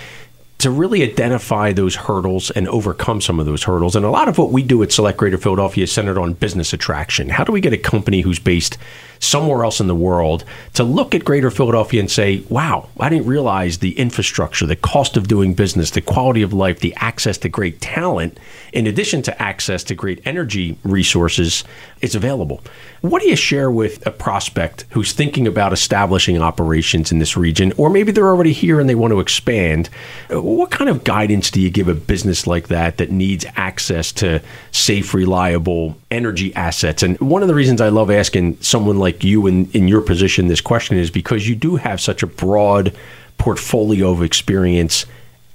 to 0.59 0.71
really 0.73 1.05
identify 1.05 1.73
those 1.73 1.95
hurdles 1.95 2.51
and 2.51 2.69
overcome 2.69 3.21
some 3.21 3.39
of 3.39 3.47
those 3.47 3.63
hurdles. 3.63 3.95
And 3.95 4.05
a 4.05 4.11
lot 4.11 4.29
of 4.29 4.39
what 4.39 4.51
we 4.51 4.65
do 4.65 4.83
at 4.83 4.91
Select 4.91 5.17
Greater 5.17 5.39
Philadelphia 5.39 5.85
is 5.85 5.93
centered 5.93 6.19
on 6.19 6.33
business 6.33 6.73
attraction. 6.73 7.29
How 7.29 7.45
do 7.45 7.53
we 7.53 7.61
get 7.61 7.73
a 7.73 7.79
company 7.79 8.23
who's 8.23 8.41
based 8.41 8.77
somewhere 9.21 9.65
else 9.65 9.81
in 9.81 9.87
the 9.87 9.95
world 9.95 10.45
to 10.75 10.83
look 10.83 11.15
at 11.15 11.25
Greater 11.25 11.51
Philadelphia 11.51 12.01
and 12.01 12.11
say, 12.11 12.43
wow, 12.49 12.89
I 12.99 13.09
didn't 13.09 13.27
realize 13.27 13.79
the 13.79 13.99
infrastructure, 13.99 14.67
the 14.67 14.77
cost 14.77 15.17
of 15.17 15.29
doing 15.29 15.55
business, 15.55 15.91
the 15.91 16.01
quality 16.01 16.43
of 16.43 16.53
life, 16.53 16.81
the 16.81 16.95
access 16.97 17.39
to 17.39 17.49
great 17.49 17.81
talent, 17.81 18.39
in 18.73 18.87
addition 18.87 19.23
to 19.23 19.43
access 19.43 19.85
to 19.85 19.95
great 19.95 20.21
energy 20.25 20.77
resources, 20.83 21.65
is 22.01 22.15
available. 22.15 22.63
What 23.01 23.23
do 23.23 23.29
you 23.29 23.37
share 23.37 23.71
with 23.71 24.05
a 24.07 24.11
prospect 24.11 24.85
who's 24.91 25.13
thinking 25.13 25.47
about 25.47 25.73
establishing 25.73 26.41
operations 26.43 27.13
in 27.13 27.21
this 27.21 27.37
region, 27.37 27.73
or 27.77 27.91
maybe 27.91 28.11
they're 28.11 28.29
already 28.29 28.53
here 28.53 28.81
and 28.81 28.89
they 28.89 28.97
want 28.97 29.13
to 29.13 29.21
expand? 29.21 29.89
What 30.31 30.73
kind 30.73 30.91
of 30.91 31.05
guidance 31.05 31.51
do 31.53 31.61
you 31.61 31.71
give 31.71 31.87
a 31.87 31.95
business 31.95 32.47
like 32.47 32.69
that 32.69 32.97
that 32.97 33.13
needs 33.13 33.47
access 33.55 34.11
to 34.13 34.43
safe, 34.73 35.15
reliable 35.15 35.97
energy 36.11 36.53
assets? 36.57 37.05
And 37.05 37.19
one 37.21 37.43
of 37.43 37.49
the 37.49 37.55
reasons 37.55 37.81
I 37.81 37.89
love 37.91 38.11
asking 38.11 38.61
someone 38.61 38.99
like 38.99 39.23
you 39.23 39.47
in, 39.47 39.71
in 39.71 39.87
your 39.87 40.01
position 40.01 40.49
this 40.49 40.61
question 40.61 40.97
is 40.97 41.11
because 41.11 41.49
you 41.49 41.55
do 41.55 41.77
have 41.77 42.01
such 42.01 42.25
a 42.25 42.27
broad 42.27 42.93
portfolio 43.39 44.11
of 44.11 44.25
experience 44.25 45.07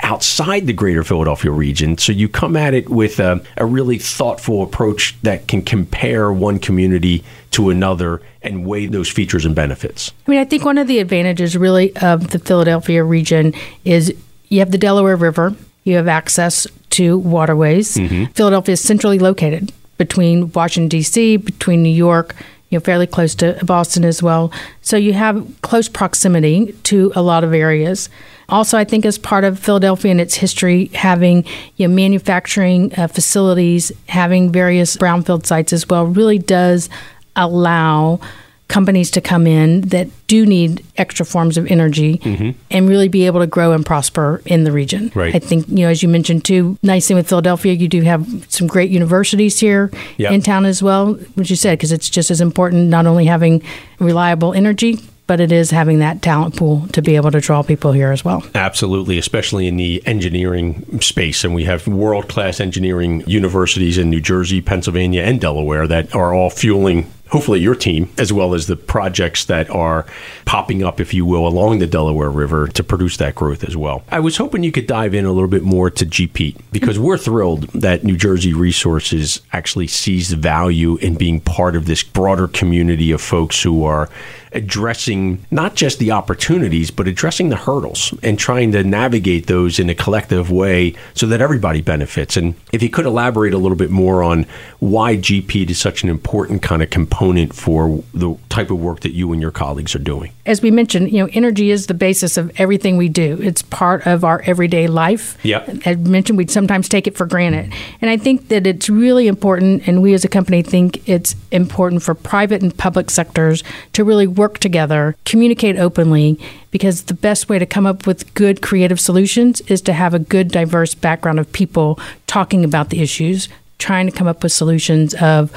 outside 0.04 0.68
the 0.68 0.74
greater 0.74 1.04
Philadelphia 1.04 1.50
region. 1.50 1.98
So 1.98 2.12
you 2.12 2.28
come 2.28 2.56
at 2.58 2.74
it 2.74 2.90
with 2.90 3.20
a, 3.20 3.44
a, 3.58 3.66
really 3.66 3.98
thoughtful 3.98 4.62
approach 4.62 5.16
that 5.22 5.48
can 5.48 5.62
compare 5.62 6.32
one 6.32 6.60
community 6.60 7.24
to 7.52 7.70
another 7.70 8.22
and 8.42 8.66
weigh 8.66 8.88
those 8.88 9.10
features 9.10 9.46
and 9.46 9.56
benefits. 9.56 10.12
I 10.28 10.32
mean, 10.32 10.40
I 10.40 10.46
think 10.46 10.66
one 10.66 10.78
of 10.78 10.88
the 10.88 11.00
advantages 11.00 11.58
really 11.58 11.96
of 11.98 12.32
the 12.32 12.40
Philadelphia 12.40 13.04
region 13.04 13.54
is 13.86 14.14
you 14.50 14.60
have 14.60 14.72
the 14.72 14.78
Delaware 14.78 15.16
River, 15.16 15.56
you 15.86 15.96
have 15.96 16.10
access 16.10 16.68
to 16.92 17.18
waterways. 17.18 17.96
Mm-hmm. 17.96 18.26
Philadelphia 18.34 18.74
is 18.74 18.82
centrally 18.82 19.20
located 19.20 19.72
between 19.98 20.52
Washington, 20.52 20.90
D.C., 20.90 21.38
between 21.38 21.82
New 21.82 21.90
York, 21.90 22.36
you 22.70 22.78
know, 22.78 22.84
fairly 22.84 23.08
close 23.08 23.36
to 23.36 23.58
Boston 23.64 24.04
as 24.04 24.22
well. 24.22 24.52
So 24.82 24.98
you 24.98 25.14
have 25.14 25.48
close 25.62 25.88
proximity 25.88 26.74
to 26.84 27.12
a 27.16 27.22
lot 27.22 27.44
of 27.44 27.54
areas. 27.54 28.10
Also, 28.50 28.78
I 28.78 28.84
think 28.84 29.06
as 29.06 29.18
part 29.18 29.44
of 29.44 29.60
Philadelphia 29.60 30.12
and 30.12 30.22
its 30.22 30.36
history, 30.36 30.88
having 30.94 31.46
you 31.78 31.88
know, 31.88 31.94
manufacturing 31.94 32.94
uh, 32.98 33.08
facilities, 33.08 33.92
having 34.08 34.52
various 34.52 34.98
brownfield 34.98 35.46
sites 35.46 35.74
as 35.74 35.88
well, 35.90 36.06
really 36.06 36.40
does 36.40 36.90
allow 37.36 38.20
companies 38.68 39.12
to 39.12 39.22
come 39.22 39.46
in 39.46 39.82
that 39.82 40.08
do 40.26 40.46
need 40.46 40.84
extra 40.98 41.26
forms 41.26 41.58
of 41.58 41.68
energy 41.68 42.18
mm-hmm. 42.18 42.58
and 42.72 42.90
really 42.90 43.08
be 43.08 43.26
able 43.26 43.40
to 43.40 43.46
grow 43.46 43.72
and 43.72 43.86
prosper 43.86 44.42
in 44.46 44.64
the 44.64 44.72
region. 44.72 45.12
Right. 45.14 45.36
I 45.36 45.40
think, 45.40 45.68
you 45.68 45.86
know, 45.86 45.90
as 45.90 46.02
you 46.02 46.10
mentioned 46.10 46.44
too, 46.44 46.78
nice 46.82 47.08
thing 47.08 47.18
with 47.18 47.30
Philadelphia, 47.30 47.74
you 47.74 47.88
do 47.88 48.02
have 48.02 48.26
some 48.50 48.66
great 48.66 48.90
universities 48.90 49.60
here 49.60 49.92
yep. 50.18 50.32
in 50.32 50.42
town 50.42 50.66
as 50.66 50.82
well, 50.82 51.14
which 51.36 51.50
you 51.50 51.56
said, 51.56 51.78
because 51.78 51.92
it's 51.92 52.10
just 52.10 52.32
as 52.32 52.42
important 52.42 52.90
not 52.90 53.06
only 53.06 53.26
having 53.26 53.62
reliable 54.00 54.54
energy, 54.54 54.98
but 55.34 55.42
it 55.42 55.52
is 55.52 55.72
having 55.72 55.98
that 55.98 56.22
talent 56.22 56.56
pool 56.56 56.88
to 56.90 57.02
be 57.02 57.16
able 57.16 57.32
to 57.32 57.40
draw 57.40 57.64
people 57.64 57.92
here 57.92 58.12
as 58.12 58.24
well. 58.24 58.46
Absolutely, 58.54 59.18
especially 59.18 59.66
in 59.66 59.78
the 59.78 60.00
engineering 60.06 61.02
space. 61.02 61.44
And 61.44 61.56
we 61.56 61.64
have 61.64 61.88
world 61.88 62.28
class 62.28 62.60
engineering 62.60 63.24
universities 63.26 63.98
in 63.98 64.12
New 64.12 64.22
Jersey, 64.22 64.62
Pennsylvania, 64.62 65.24
and 65.24 65.42
Delaware 65.42 65.88
that 65.88 66.14
are 66.14 66.36
all 66.36 66.52
fueling 66.52 67.12
hopefully 67.34 67.60
your 67.60 67.74
team, 67.74 68.08
as 68.20 68.32
well 68.32 68.54
as 68.54 68.68
the 68.68 68.76
projects 68.76 69.46
that 69.46 69.68
are 69.72 70.06
popping 70.46 70.84
up, 70.84 71.00
if 71.00 71.16
you 71.16 71.26
will, 71.26 71.48
along 71.48 71.80
the 71.80 71.88
Delaware 71.88 72.30
River 72.30 72.68
to 72.68 72.84
produce 72.84 73.18
that 73.18 73.34
growth 73.34 73.64
as 73.64 73.76
well. 73.76 74.04
I 74.12 74.20
was 74.20 74.38
hoping 74.38 74.64
you 74.64 74.72
could 74.72 74.86
dive 74.86 75.16
in 75.16 75.26
a 75.26 75.32
little 75.32 75.50
bit 75.50 75.64
more 75.64 75.90
to 75.90 76.06
GPEAT 76.06 76.62
because 76.72 77.00
we're 77.00 77.18
thrilled 77.18 77.64
that 77.70 78.04
New 78.04 78.18
Jersey 78.18 78.54
Resources 78.54 79.42
actually 79.52 79.88
sees 79.88 80.32
value 80.32 80.98
in 80.98 81.16
being 81.16 81.42
part 81.42 81.76
of 81.76 81.88
this 81.88 82.04
broader 82.04 82.48
community 82.48 83.10
of 83.10 83.20
folks 83.20 83.64
who 83.64 83.84
are 83.84 84.12
addressing 84.54 85.46
not 85.52 85.76
just 85.76 86.00
the 86.00 86.12
opportunities, 86.12 86.92
but 86.92 87.08
addressing 87.08 87.50
the 87.50 87.56
hurdles 87.56 88.14
and 88.24 88.38
trying 88.38 88.72
to 88.74 88.84
navigate 88.84 89.48
those 89.48 89.80
in 89.80 89.90
a 89.90 89.96
collective 89.96 90.52
way 90.52 90.94
so 91.14 91.26
that 91.28 91.42
everybody 91.42 91.82
benefits. 91.82 92.38
And 92.38 92.56
if 92.72 92.84
you 92.84 92.90
could 92.90 93.06
elaborate 93.06 93.54
a 93.54 93.58
little 93.58 93.78
bit 93.78 93.90
more 93.90 94.24
on 94.24 94.46
why 94.80 95.18
GPEAT 95.18 95.70
is 95.70 95.80
such 95.80 96.04
an 96.04 96.10
important 96.10 96.62
kind 96.62 96.84
of 96.84 96.90
component 96.90 97.56
for 97.56 98.04
the 98.14 98.36
type 98.50 98.70
of 98.70 98.80
work 98.80 99.00
that 99.02 99.14
you 99.14 99.32
and 99.32 99.42
your 99.42 99.52
colleagues 99.52 99.96
are 99.96 100.00
doing. 100.00 100.32
As 100.46 100.62
we 100.62 100.72
mentioned, 100.72 101.12
you 101.12 101.24
know, 101.24 101.30
energy 101.34 101.72
is 101.72 101.88
the 101.88 101.94
basis 101.94 102.38
of 102.38 102.52
everything 102.60 102.98
we 102.98 103.08
do. 103.10 103.40
It's 103.42 103.62
part 103.62 104.06
of 104.06 104.24
our 104.24 104.42
everyday 104.42 104.88
life. 104.88 105.38
Yep. 105.44 105.88
As 105.88 105.98
mentioned, 105.98 106.38
we 106.38 106.48
sometimes 106.48 106.90
take 106.90 107.08
it 107.08 107.16
for 107.16 107.26
granted. 107.26 107.74
And 108.02 108.12
I 108.12 108.18
think 108.18 108.50
that 108.50 108.68
it's 108.68 108.90
really 108.90 109.28
important, 109.28 109.88
and 109.88 110.02
we 110.02 110.14
as 110.14 110.26
a 110.26 110.28
company 110.28 110.62
think 110.62 111.08
it's 111.08 111.36
important 111.52 112.04
for 112.04 112.14
private 112.14 112.62
and 112.62 112.76
public 112.76 113.10
sectors 113.10 113.64
to 113.94 114.04
really 114.04 114.28
work 114.28 114.43
work 114.44 114.60
together, 114.60 115.16
communicate 115.24 115.78
openly, 115.78 116.38
because 116.70 117.04
the 117.04 117.14
best 117.14 117.48
way 117.48 117.58
to 117.58 117.66
come 117.66 117.86
up 117.86 118.06
with 118.06 118.34
good 118.34 118.62
creative 118.62 119.00
solutions 119.00 119.62
is 119.62 119.82
to 119.82 119.94
have 119.94 120.14
a 120.14 120.20
good, 120.20 120.50
diverse 120.50 120.94
background 120.94 121.40
of 121.40 121.50
people 121.54 121.98
talking 122.28 122.66
about 122.66 122.90
the 122.90 123.00
issues, 123.00 123.48
trying 123.78 124.06
to 124.06 124.12
come 124.12 124.28
up 124.28 124.44
with 124.44 124.52
solutions 124.52 125.14
of, 125.16 125.50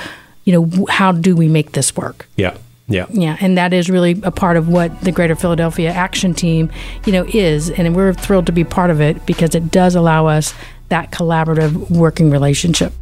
you 0.44 0.52
know, 0.52 0.86
how 0.88 1.10
do 1.10 1.34
we 1.34 1.48
make 1.48 1.72
this 1.72 1.96
work? 1.96 2.28
Yeah. 2.36 2.56
Yeah. 2.86 3.06
Yeah. 3.10 3.36
And 3.40 3.58
that 3.58 3.72
is 3.72 3.90
really 3.90 4.20
a 4.22 4.30
part 4.30 4.56
of 4.56 4.68
what 4.68 5.00
the 5.00 5.10
Greater 5.10 5.34
Philadelphia 5.34 5.90
Action 5.90 6.32
Team, 6.32 6.70
you 7.04 7.12
know, 7.12 7.26
is. 7.34 7.68
And 7.68 7.96
we're 7.96 8.14
thrilled 8.14 8.46
to 8.46 8.52
be 8.52 8.62
part 8.62 8.90
of 8.90 9.00
it 9.00 9.26
because 9.26 9.56
it 9.56 9.72
does 9.72 9.96
allow 9.96 10.28
us 10.28 10.54
that 10.90 11.10
collaborative 11.10 11.90
working 11.90 12.30
relationship. 12.30 12.92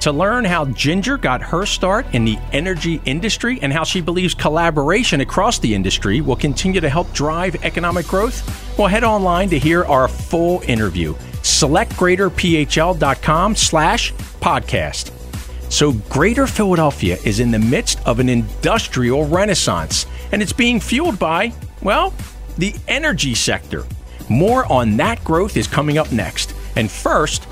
To 0.00 0.12
learn 0.12 0.44
how 0.46 0.64
Ginger 0.64 1.18
got 1.18 1.42
her 1.42 1.66
start 1.66 2.06
in 2.14 2.24
the 2.24 2.38
energy 2.52 3.02
industry 3.04 3.58
and 3.60 3.70
how 3.70 3.84
she 3.84 4.00
believes 4.00 4.32
collaboration 4.32 5.20
across 5.20 5.58
the 5.58 5.74
industry 5.74 6.22
will 6.22 6.36
continue 6.36 6.80
to 6.80 6.88
help 6.88 7.12
drive 7.12 7.62
economic 7.64 8.06
growth, 8.06 8.78
well, 8.78 8.88
head 8.88 9.04
online 9.04 9.50
to 9.50 9.58
hear 9.58 9.84
our 9.84 10.08
full 10.08 10.62
interview. 10.62 11.12
SelectGreaterPHL.com 11.42 13.54
slash 13.54 14.14
podcast. 14.40 15.12
So, 15.70 15.92
Greater 16.08 16.46
Philadelphia 16.46 17.18
is 17.22 17.38
in 17.38 17.50
the 17.50 17.58
midst 17.58 18.00
of 18.06 18.20
an 18.20 18.30
industrial 18.30 19.26
renaissance, 19.26 20.06
and 20.32 20.40
it's 20.40 20.54
being 20.54 20.80
fueled 20.80 21.18
by, 21.18 21.52
well, 21.82 22.14
the 22.56 22.74
energy 22.88 23.34
sector. 23.34 23.84
More 24.30 24.64
on 24.72 24.96
that 24.96 25.22
growth 25.24 25.58
is 25.58 25.66
coming 25.66 25.98
up 25.98 26.10
next. 26.10 26.54
And 26.76 26.90
first, 26.90 27.46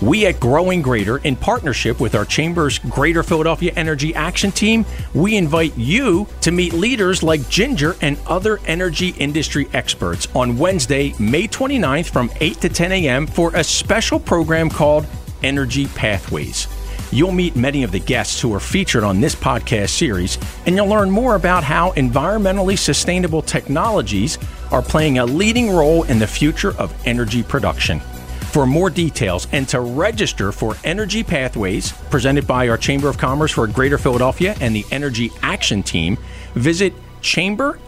we 0.00 0.26
at 0.26 0.40
Growing 0.40 0.82
Greater, 0.82 1.18
in 1.18 1.36
partnership 1.36 2.00
with 2.00 2.14
our 2.14 2.24
Chamber's 2.24 2.78
Greater 2.78 3.22
Philadelphia 3.22 3.72
Energy 3.76 4.14
Action 4.14 4.50
Team, 4.50 4.84
we 5.14 5.36
invite 5.36 5.76
you 5.76 6.26
to 6.40 6.50
meet 6.50 6.72
leaders 6.72 7.22
like 7.22 7.48
Ginger 7.48 7.96
and 8.00 8.18
other 8.26 8.58
energy 8.66 9.10
industry 9.18 9.68
experts 9.72 10.28
on 10.34 10.58
Wednesday, 10.58 11.14
May 11.18 11.46
29th 11.46 12.10
from 12.10 12.30
8 12.40 12.60
to 12.60 12.68
10 12.68 12.92
a.m. 12.92 13.26
for 13.26 13.54
a 13.54 13.62
special 13.62 14.18
program 14.18 14.68
called 14.68 15.06
Energy 15.42 15.86
Pathways. 15.86 16.66
You'll 17.12 17.32
meet 17.32 17.54
many 17.54 17.84
of 17.84 17.92
the 17.92 18.00
guests 18.00 18.40
who 18.40 18.52
are 18.54 18.60
featured 18.60 19.04
on 19.04 19.20
this 19.20 19.36
podcast 19.36 19.90
series, 19.90 20.38
and 20.66 20.74
you'll 20.74 20.88
learn 20.88 21.10
more 21.10 21.36
about 21.36 21.62
how 21.62 21.92
environmentally 21.92 22.76
sustainable 22.76 23.42
technologies 23.42 24.38
are 24.72 24.82
playing 24.82 25.18
a 25.18 25.24
leading 25.24 25.70
role 25.70 26.02
in 26.04 26.18
the 26.18 26.26
future 26.26 26.76
of 26.76 26.92
energy 27.06 27.44
production. 27.44 28.00
For 28.54 28.66
more 28.66 28.88
details 28.88 29.48
and 29.50 29.68
to 29.70 29.80
register 29.80 30.52
for 30.52 30.76
Energy 30.84 31.24
Pathways, 31.24 31.90
presented 31.90 32.46
by 32.46 32.68
our 32.68 32.76
Chamber 32.76 33.08
of 33.08 33.18
Commerce 33.18 33.50
for 33.50 33.66
Greater 33.66 33.98
Philadelphia 33.98 34.54
and 34.60 34.76
the 34.76 34.84
Energy 34.92 35.32
Action 35.42 35.82
Team, 35.82 36.16
visit 36.54 36.92
chamberphl.com 37.20 37.80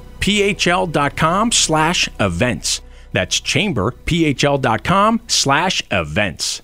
slash 1.53 2.09
events. 2.19 2.81
That's 3.13 3.41
chamberphl.com 3.41 5.21
slash 5.29 5.83
events. 5.93 6.63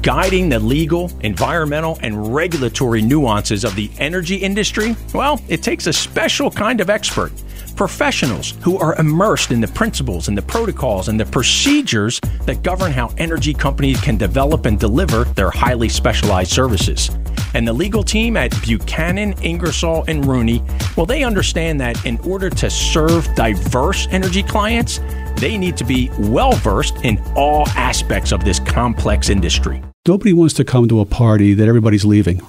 guiding 0.00 0.48
the 0.48 0.58
legal, 0.58 1.12
environmental, 1.20 1.96
and 2.02 2.34
regulatory 2.34 3.00
nuances 3.00 3.62
of 3.62 3.76
the 3.76 3.88
energy 3.98 4.34
industry, 4.34 4.96
well, 5.14 5.40
it 5.46 5.62
takes 5.62 5.86
a 5.86 5.92
special 5.92 6.50
kind 6.50 6.80
of 6.80 6.90
expert 6.90 7.30
professionals 7.74 8.54
who 8.62 8.78
are 8.78 8.94
immersed 8.96 9.50
in 9.50 9.60
the 9.60 9.68
principles 9.68 10.28
and 10.28 10.36
the 10.36 10.42
protocols 10.42 11.08
and 11.08 11.18
the 11.18 11.26
procedures 11.26 12.20
that 12.46 12.62
govern 12.62 12.92
how 12.92 13.08
energy 13.18 13.54
companies 13.54 14.00
can 14.00 14.16
develop 14.16 14.66
and 14.66 14.78
deliver 14.78 15.24
their 15.24 15.50
highly 15.50 15.88
specialized 15.88 16.50
services. 16.50 17.10
And 17.54 17.66
the 17.66 17.72
legal 17.72 18.02
team 18.02 18.36
at 18.36 18.50
Buchanan, 18.62 19.34
Ingersoll, 19.42 20.04
and 20.08 20.24
Rooney, 20.24 20.62
well, 20.96 21.06
they 21.06 21.22
understand 21.22 21.80
that 21.80 22.04
in 22.06 22.18
order 22.20 22.48
to 22.50 22.70
serve 22.70 23.32
diverse 23.34 24.08
energy 24.10 24.42
clients, 24.42 25.00
they 25.36 25.58
need 25.58 25.76
to 25.76 25.84
be 25.84 26.10
well 26.18 26.52
versed 26.52 26.96
in 27.04 27.20
all 27.34 27.68
aspects 27.70 28.32
of 28.32 28.44
this 28.44 28.58
complex 28.60 29.28
industry. 29.28 29.82
Nobody 30.06 30.32
wants 30.32 30.54
to 30.54 30.64
come 30.64 30.88
to 30.88 31.00
a 31.00 31.04
party 31.04 31.54
that 31.54 31.68
everybody's 31.68 32.04
leaving. 32.04 32.40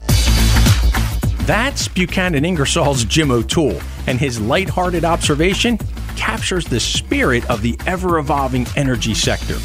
That's 1.45 1.89
Buchanan 1.89 2.45
Ingersoll's 2.45 3.03
Jim 3.03 3.29
O'Toole, 3.29 3.81
and 4.07 4.17
his 4.17 4.39
lighthearted 4.39 5.03
observation 5.03 5.77
captures 6.15 6.63
the 6.63 6.79
spirit 6.79 7.49
of 7.49 7.61
the 7.61 7.77
ever 7.85 8.17
evolving 8.17 8.65
energy 8.77 9.13
sector. 9.13 9.55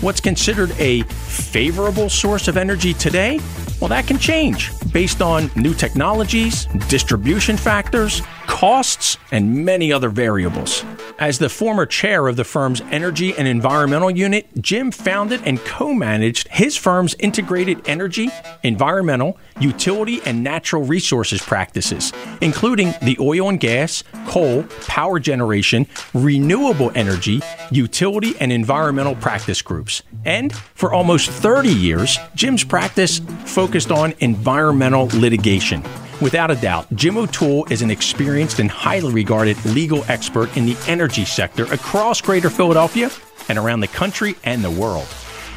What's 0.00 0.20
considered 0.20 0.72
a 0.80 1.02
favorable 1.02 2.08
source 2.08 2.48
of 2.48 2.56
energy 2.56 2.94
today? 2.94 3.38
Well, 3.80 3.86
that 3.90 4.08
can 4.08 4.18
change 4.18 4.72
based 4.92 5.22
on 5.22 5.52
new 5.54 5.72
technologies, 5.72 6.66
distribution 6.88 7.56
factors, 7.56 8.22
costs, 8.50 9.16
and 9.30 9.64
many 9.64 9.92
other 9.92 10.08
variables. 10.08 10.84
As 11.20 11.38
the 11.38 11.48
former 11.48 11.86
chair 11.86 12.26
of 12.26 12.34
the 12.34 12.44
firm's 12.44 12.82
Energy 12.90 13.32
and 13.38 13.46
Environmental 13.46 14.10
Unit, 14.10 14.48
Jim 14.60 14.90
founded 14.90 15.40
and 15.46 15.60
co 15.60 15.94
managed 15.94 16.48
his 16.48 16.76
firm's 16.76 17.14
integrated 17.20 17.80
energy, 17.88 18.28
environmental, 18.64 19.38
utility, 19.60 20.20
and 20.26 20.42
natural 20.42 20.82
resources 20.82 21.40
practices, 21.40 22.12
including 22.40 22.92
the 23.02 23.16
oil 23.20 23.48
and 23.48 23.60
gas, 23.60 24.02
coal, 24.26 24.64
power 24.88 25.20
generation, 25.20 25.86
renewable 26.12 26.90
energy, 26.96 27.40
utility, 27.70 28.34
and 28.40 28.52
environmental 28.52 29.14
practice 29.14 29.62
groups. 29.62 30.02
And 30.24 30.52
for 30.52 30.92
almost 30.92 31.30
30 31.30 31.68
years, 31.68 32.18
Jim's 32.34 32.64
practice 32.64 33.20
focused 33.44 33.92
on 33.92 34.12
environmental 34.18 35.06
litigation. 35.06 35.84
Without 36.20 36.50
a 36.50 36.54
doubt, 36.56 36.86
Jim 36.94 37.16
O'Toole 37.16 37.64
is 37.70 37.80
an 37.80 37.90
experienced 37.90 38.58
and 38.58 38.70
highly 38.70 39.10
regarded 39.10 39.56
legal 39.64 40.04
expert 40.06 40.54
in 40.54 40.66
the 40.66 40.76
energy 40.86 41.24
sector 41.24 41.64
across 41.72 42.20
Greater 42.20 42.50
Philadelphia 42.50 43.10
and 43.48 43.56
around 43.58 43.80
the 43.80 43.88
country 43.88 44.36
and 44.44 44.62
the 44.62 44.70
world. 44.70 45.06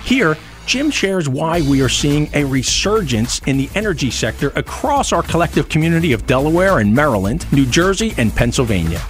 Here, 0.06 0.38
Jim 0.66 0.90
shares 0.90 1.28
why 1.28 1.60
we 1.62 1.82
are 1.82 1.90
seeing 1.90 2.30
a 2.34 2.46
resurgence 2.46 3.40
in 3.40 3.58
the 3.58 3.70
energy 3.76 4.10
sector 4.10 4.54
across 4.56 5.12
our 5.12 5.22
collective 5.24 5.68
community 5.68 6.14
of 6.14 6.26
Delaware 6.28 6.80
and 6.80 6.96
Maryland, 6.96 7.46
New 7.52 7.66
Jersey, 7.66 8.14
and 8.18 8.34
Pennsylvania. 8.34 9.02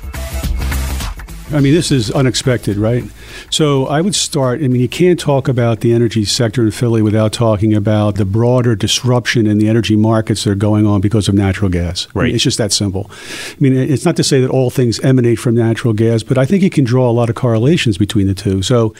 I 1.51 1.59
mean, 1.59 1.75
this 1.75 1.91
is 1.91 2.09
unexpected, 2.09 2.77
right? 2.77 3.03
So 3.49 3.85
I 3.87 4.01
would 4.01 4.15
start. 4.15 4.61
I 4.63 4.67
mean, 4.67 4.81
you 4.81 4.89
can't 4.89 5.19
talk 5.19 5.47
about 5.47 5.79
the 5.81 5.93
energy 5.93 6.25
sector 6.25 6.63
in 6.63 6.71
Philly 6.71 7.01
without 7.01 7.33
talking 7.33 7.73
about 7.73 8.15
the 8.15 8.25
broader 8.25 8.75
disruption 8.75 9.47
in 9.47 9.57
the 9.57 9.67
energy 9.67 9.95
markets 9.95 10.43
that 10.43 10.51
are 10.51 10.55
going 10.55 10.85
on 10.85 11.01
because 11.01 11.27
of 11.27 11.35
natural 11.35 11.69
gas. 11.69 12.07
I 12.13 12.19
mean, 12.19 12.23
Right. 12.25 12.33
it's 12.35 12.43
just 12.43 12.57
that 12.57 12.71
simple. 12.71 13.09
I 13.11 13.55
mean, 13.59 13.73
it's 13.73 14.05
not 14.05 14.15
to 14.17 14.23
say 14.23 14.41
that 14.41 14.49
all 14.49 14.69
things 14.69 14.99
emanate 15.01 15.39
from 15.39 15.55
natural 15.55 15.93
gas, 15.93 16.23
but 16.23 16.37
I 16.37 16.45
think 16.45 16.63
you 16.63 16.69
can 16.69 16.83
draw 16.83 17.09
a 17.09 17.11
lot 17.13 17.29
of 17.29 17.35
correlations 17.35 17.97
between 17.97 18.27
the 18.27 18.33
two. 18.33 18.61
So. 18.61 18.93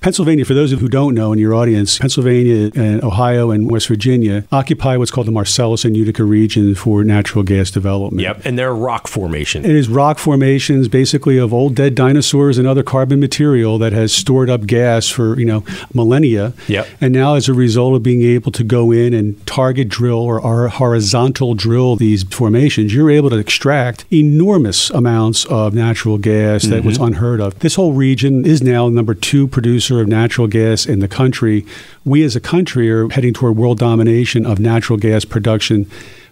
Pennsylvania, 0.00 0.46
for 0.46 0.54
those 0.54 0.72
of 0.72 0.80
who 0.80 0.88
don't 0.88 1.14
know 1.14 1.30
in 1.30 1.38
your 1.38 1.54
audience, 1.54 1.98
Pennsylvania 1.98 2.70
and 2.74 3.04
Ohio 3.04 3.50
and 3.50 3.70
West 3.70 3.86
Virginia 3.86 4.44
occupy 4.50 4.96
what's 4.96 5.10
called 5.10 5.26
the 5.26 5.32
Marcellus 5.32 5.84
and 5.84 5.94
Utica 5.94 6.24
region 6.24 6.74
for 6.74 7.04
natural 7.04 7.44
gas 7.44 7.70
development. 7.70 8.22
Yep, 8.22 8.46
and 8.46 8.58
they're 8.58 8.74
rock 8.74 9.06
formation. 9.06 9.62
It 9.62 9.76
is 9.76 9.90
rock 9.90 10.18
formations, 10.18 10.88
basically 10.88 11.36
of 11.36 11.52
old 11.52 11.74
dead 11.74 11.94
dinosaurs 11.94 12.56
and 12.56 12.66
other 12.66 12.82
carbon 12.82 13.20
material 13.20 13.76
that 13.76 13.92
has 13.92 14.10
stored 14.10 14.48
up 14.48 14.66
gas 14.66 15.08
for 15.08 15.38
you 15.38 15.44
know 15.44 15.64
millennia. 15.92 16.54
Yep. 16.68 16.88
And 17.02 17.12
now, 17.12 17.34
as 17.34 17.48
a 17.50 17.54
result 17.54 17.94
of 17.94 18.02
being 18.02 18.22
able 18.22 18.52
to 18.52 18.64
go 18.64 18.90
in 18.90 19.12
and 19.12 19.46
target 19.46 19.90
drill 19.90 20.20
or, 20.20 20.40
or 20.40 20.68
horizontal 20.68 21.54
drill 21.54 21.96
these 21.96 22.22
formations, 22.24 22.94
you're 22.94 23.10
able 23.10 23.28
to 23.28 23.36
extract 23.36 24.06
enormous 24.10 24.88
amounts 24.90 25.44
of 25.46 25.74
natural 25.74 26.16
gas 26.16 26.64
that 26.64 26.84
was 26.84 26.96
mm-hmm. 26.96 27.08
unheard 27.08 27.40
of. 27.40 27.58
This 27.58 27.74
whole 27.74 27.92
region 27.92 28.46
is 28.46 28.62
now 28.62 28.88
number 28.88 29.12
two 29.12 29.46
producer 29.46 29.89
of 29.98 30.06
natural 30.06 30.46
gas 30.46 30.86
in 30.86 31.00
the 31.00 31.08
country. 31.08 31.66
We, 32.04 32.22
as 32.22 32.36
a 32.36 32.40
country, 32.40 32.88
are 32.90 33.08
heading 33.08 33.34
toward 33.34 33.56
world 33.56 33.78
domination 33.78 34.46
of 34.46 34.60
natural 34.60 34.98
gas 34.98 35.24
production 35.24 35.90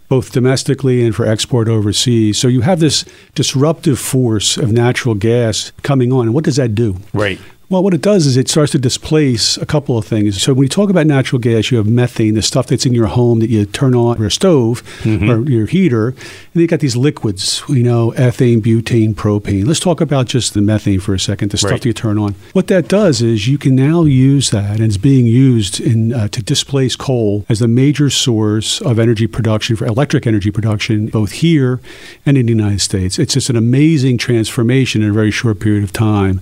both 0.09 0.33
domestically 0.33 1.05
and 1.05 1.15
for 1.15 1.27
export 1.27 1.69
overseas. 1.69 2.39
So 2.39 2.49
you 2.49 2.63
have 2.63 2.81
this 2.81 3.05
disruptive 3.35 3.99
force 3.99 4.57
of 4.57 4.73
natural 4.73 5.15
gas 5.15 5.73
coming 5.83 6.13
on. 6.13 6.33
What 6.33 6.45
does 6.45 6.57
that 6.57 6.75
do? 6.75 6.97
Right. 7.13 7.39
Well, 7.71 7.83
what 7.83 7.93
it 7.93 8.01
does 8.01 8.25
is 8.25 8.39
it 8.39 8.49
starts 8.49 8.73
to 8.73 8.79
displace 8.79 9.59
a 9.59 9.67
couple 9.67 9.99
of 9.99 10.07
things. 10.07 10.41
So 10.41 10.55
when 10.55 10.63
you 10.65 10.69
talk 10.71 10.89
about 10.89 11.07
natural 11.07 11.39
gas, 11.39 11.71
you 11.71 11.77
have 11.77 11.87
methane, 11.87 12.33
the 12.33 12.41
stuff 12.41 12.67
that's 12.67 12.87
in 12.87 12.95
your 12.95 13.09
home 13.09 13.41
that 13.41 13.51
you 13.51 13.67
turn 13.67 13.95
on 13.95 14.19
your 14.19 14.31
stove 14.31 14.83
or 15.05 15.43
your 15.47 15.67
heater, 15.67 16.09
and 16.09 16.17
then 16.55 16.63
you 16.63 16.67
got 16.67 16.81
these 16.81 16.97
liquids, 16.97 17.63
you 17.69 17.83
know, 17.83 18.13
ethane, 18.13 18.63
butane, 18.63 19.15
propane. 19.15 19.67
Let's 19.67 19.81
talk 19.81 20.01
about 20.01 20.29
just 20.29 20.55
the 20.55 20.63
methane 20.63 20.99
for 20.99 21.13
a 21.13 21.21
second, 21.21 21.51
the 21.51 21.59
stuff 21.59 21.73
Right. 21.73 21.83
that 21.83 21.89
you 21.89 21.93
turn 21.93 22.17
on. 22.17 22.37
What 22.55 22.69
that 22.69 22.89
does 22.89 23.21
is 23.21 23.49
you 23.49 23.59
can 23.59 23.77
now 23.77 24.05
use 24.05 24.49
that, 24.49 24.77
and 24.77 24.81
it's 24.85 24.97
being 24.97 25.27
used 25.27 25.79
in 25.79 26.15
uh, 26.15 26.29
to 26.29 26.43
displace 26.43 26.97
coal 26.97 27.45
as 27.51 27.59
the 27.59 27.69
major 27.69 28.09
source 28.09 28.81
of 28.81 28.99
energy 28.99 29.27
production 29.27 29.77
for 29.77 29.85
electric 29.85 30.27
energy 30.27 30.51
production, 30.51 31.09
both 31.09 31.33
here 31.33 31.81
and 32.25 32.39
in 32.39 32.47
the 32.47 32.53
United 32.53 32.81
States. 32.81 33.19
It's 33.19 33.35
just 33.35 33.51
an 33.51 33.57
amazing 33.57 34.17
transformation 34.17 35.03
in 35.03 35.11
a 35.11 35.13
very 35.13 35.31
short 35.31 35.61
period 35.61 35.85
of 35.85 35.93
time 35.93 36.41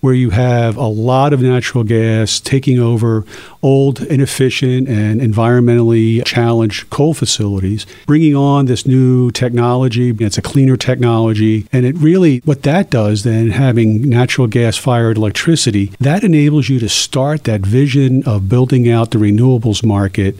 where 0.00 0.14
you 0.14 0.30
have 0.30 0.76
a 0.76 0.86
lot 0.86 1.32
of 1.32 1.42
natural 1.42 1.84
gas 1.84 2.40
taking 2.40 2.78
over 2.78 3.24
old, 3.62 4.00
inefficient, 4.02 4.88
and 4.88 5.20
environmentally 5.20 6.24
challenged 6.24 6.88
coal 6.90 7.14
facilities, 7.14 7.86
bringing 8.06 8.34
on 8.34 8.66
this 8.66 8.86
new 8.86 9.30
technology. 9.30 10.14
It's 10.18 10.38
a 10.38 10.42
cleaner 10.42 10.76
technology. 10.76 11.66
And 11.72 11.84
it 11.84 11.96
really, 11.96 12.38
what 12.44 12.62
that 12.62 12.90
does 12.90 13.24
then, 13.24 13.50
having 13.50 14.08
natural 14.08 14.46
gas 14.46 14.76
fired 14.76 15.16
electricity, 15.16 15.92
that 16.00 16.24
enables 16.24 16.68
you 16.68 16.78
to 16.80 16.88
start 16.88 17.44
that 17.44 17.60
vision 17.60 18.22
of 18.24 18.48
building 18.48 18.90
out 18.90 19.10
the 19.10 19.18
renewables 19.18 19.84
market 19.84 20.36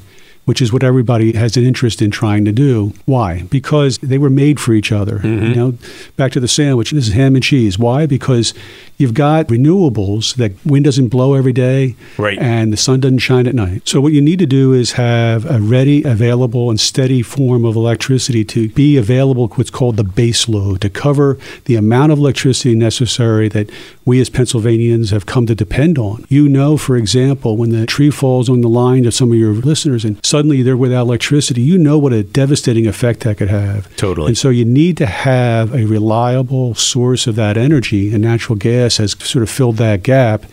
which 0.50 0.60
is 0.60 0.72
what 0.72 0.82
everybody 0.82 1.32
has 1.34 1.56
an 1.56 1.64
interest 1.64 2.02
in 2.02 2.10
trying 2.10 2.44
to 2.44 2.50
do. 2.50 2.92
Why? 3.04 3.42
Because 3.42 3.98
they 3.98 4.18
were 4.18 4.28
made 4.30 4.58
for 4.58 4.72
each 4.72 4.90
other. 4.90 5.18
Mm-hmm. 5.18 5.44
You 5.44 5.54
know, 5.54 5.78
back 6.16 6.32
to 6.32 6.40
the 6.40 6.48
sandwich. 6.48 6.90
This 6.90 7.06
is 7.06 7.14
ham 7.14 7.36
and 7.36 7.44
cheese. 7.44 7.78
Why? 7.78 8.04
Because 8.06 8.52
you've 9.00 9.14
got 9.14 9.46
renewables 9.48 10.34
that 10.36 10.52
wind 10.64 10.84
doesn't 10.84 11.08
blow 11.08 11.34
every 11.34 11.52
day, 11.52 11.94
Right. 12.18 12.38
and 12.38 12.72
the 12.72 12.76
sun 12.76 13.00
doesn't 13.00 13.18
shine 13.18 13.46
at 13.46 13.54
night. 13.54 13.82
So 13.84 14.00
what 14.00 14.12
you 14.12 14.20
need 14.20 14.38
to 14.40 14.46
do 14.46 14.72
is 14.72 14.92
have 14.92 15.44
a 15.50 15.60
ready, 15.60 16.02
available, 16.02 16.70
and 16.70 16.78
steady 16.78 17.22
form 17.22 17.64
of 17.64 17.76
electricity 17.76 18.44
to 18.46 18.68
be 18.70 18.96
available. 18.96 19.48
What's 19.54 19.70
called 19.70 19.96
the 19.96 20.04
base 20.04 20.48
load 20.48 20.80
to 20.82 20.90
cover 20.90 21.38
the 21.64 21.76
amount 21.76 22.12
of 22.12 22.18
electricity 22.18 22.74
necessary 22.74 23.48
that 23.48 23.70
we 24.04 24.20
as 24.20 24.28
Pennsylvanians 24.28 25.10
have 25.10 25.26
come 25.26 25.46
to 25.46 25.54
depend 25.54 25.98
on. 25.98 26.24
You 26.28 26.48
know, 26.48 26.76
for 26.76 26.96
example, 26.96 27.56
when 27.56 27.70
the 27.70 27.86
tree 27.86 28.10
falls 28.10 28.48
on 28.48 28.60
the 28.60 28.68
line 28.68 29.04
of 29.04 29.14
some 29.14 29.30
of 29.32 29.38
your 29.38 29.52
listeners 29.52 30.04
and 30.04 30.18
suddenly 30.24 30.62
they're 30.62 30.76
without 30.76 31.02
electricity, 31.02 31.60
you 31.62 31.78
know 31.78 31.96
what 31.98 32.12
a 32.12 32.22
devastating 32.22 32.86
effect 32.86 33.20
that 33.20 33.38
could 33.38 33.48
have. 33.48 33.94
Totally. 33.96 34.28
And 34.28 34.38
so 34.38 34.48
you 34.48 34.64
need 34.64 34.96
to 34.98 35.06
have 35.06 35.72
a 35.74 35.84
reliable 35.84 36.74
source 36.74 37.26
of 37.26 37.36
that 37.36 37.56
energy, 37.56 38.12
and 38.12 38.22
natural 38.22 38.56
gas 38.56 38.89
has 38.98 39.12
sort 39.12 39.42
of 39.42 39.50
filled 39.50 39.76
that 39.76 40.02
gap. 40.02 40.44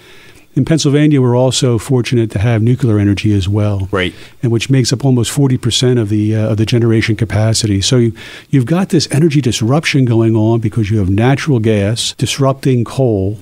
In 0.58 0.66
Pennsylvania, 0.66 1.22
we're 1.22 1.38
also 1.38 1.78
fortunate 1.78 2.32
to 2.32 2.40
have 2.40 2.64
nuclear 2.64 2.98
energy 2.98 3.32
as 3.36 3.48
well, 3.48 3.88
Right. 3.92 4.12
and 4.42 4.52
which 4.52 4.72
makes 4.72 4.92
up 4.92 5.06
almost 5.06 5.30
forty 5.30 5.56
percent 5.56 6.00
of 6.00 6.10
the 6.10 6.36
uh, 6.36 6.50
of 6.50 6.58
the 6.58 6.66
generation 6.66 7.16
capacity. 7.16 7.80
So 7.80 7.98
you, 7.98 8.14
you've 8.50 8.66
got 8.66 8.90
this 8.90 9.08
energy 9.12 9.40
disruption 9.40 10.04
going 10.06 10.36
on 10.36 10.60
because 10.60 10.90
you 10.90 10.98
have 10.98 11.12
natural 11.12 11.60
gas 11.60 12.16
disrupting 12.18 12.86
coal, 12.86 13.36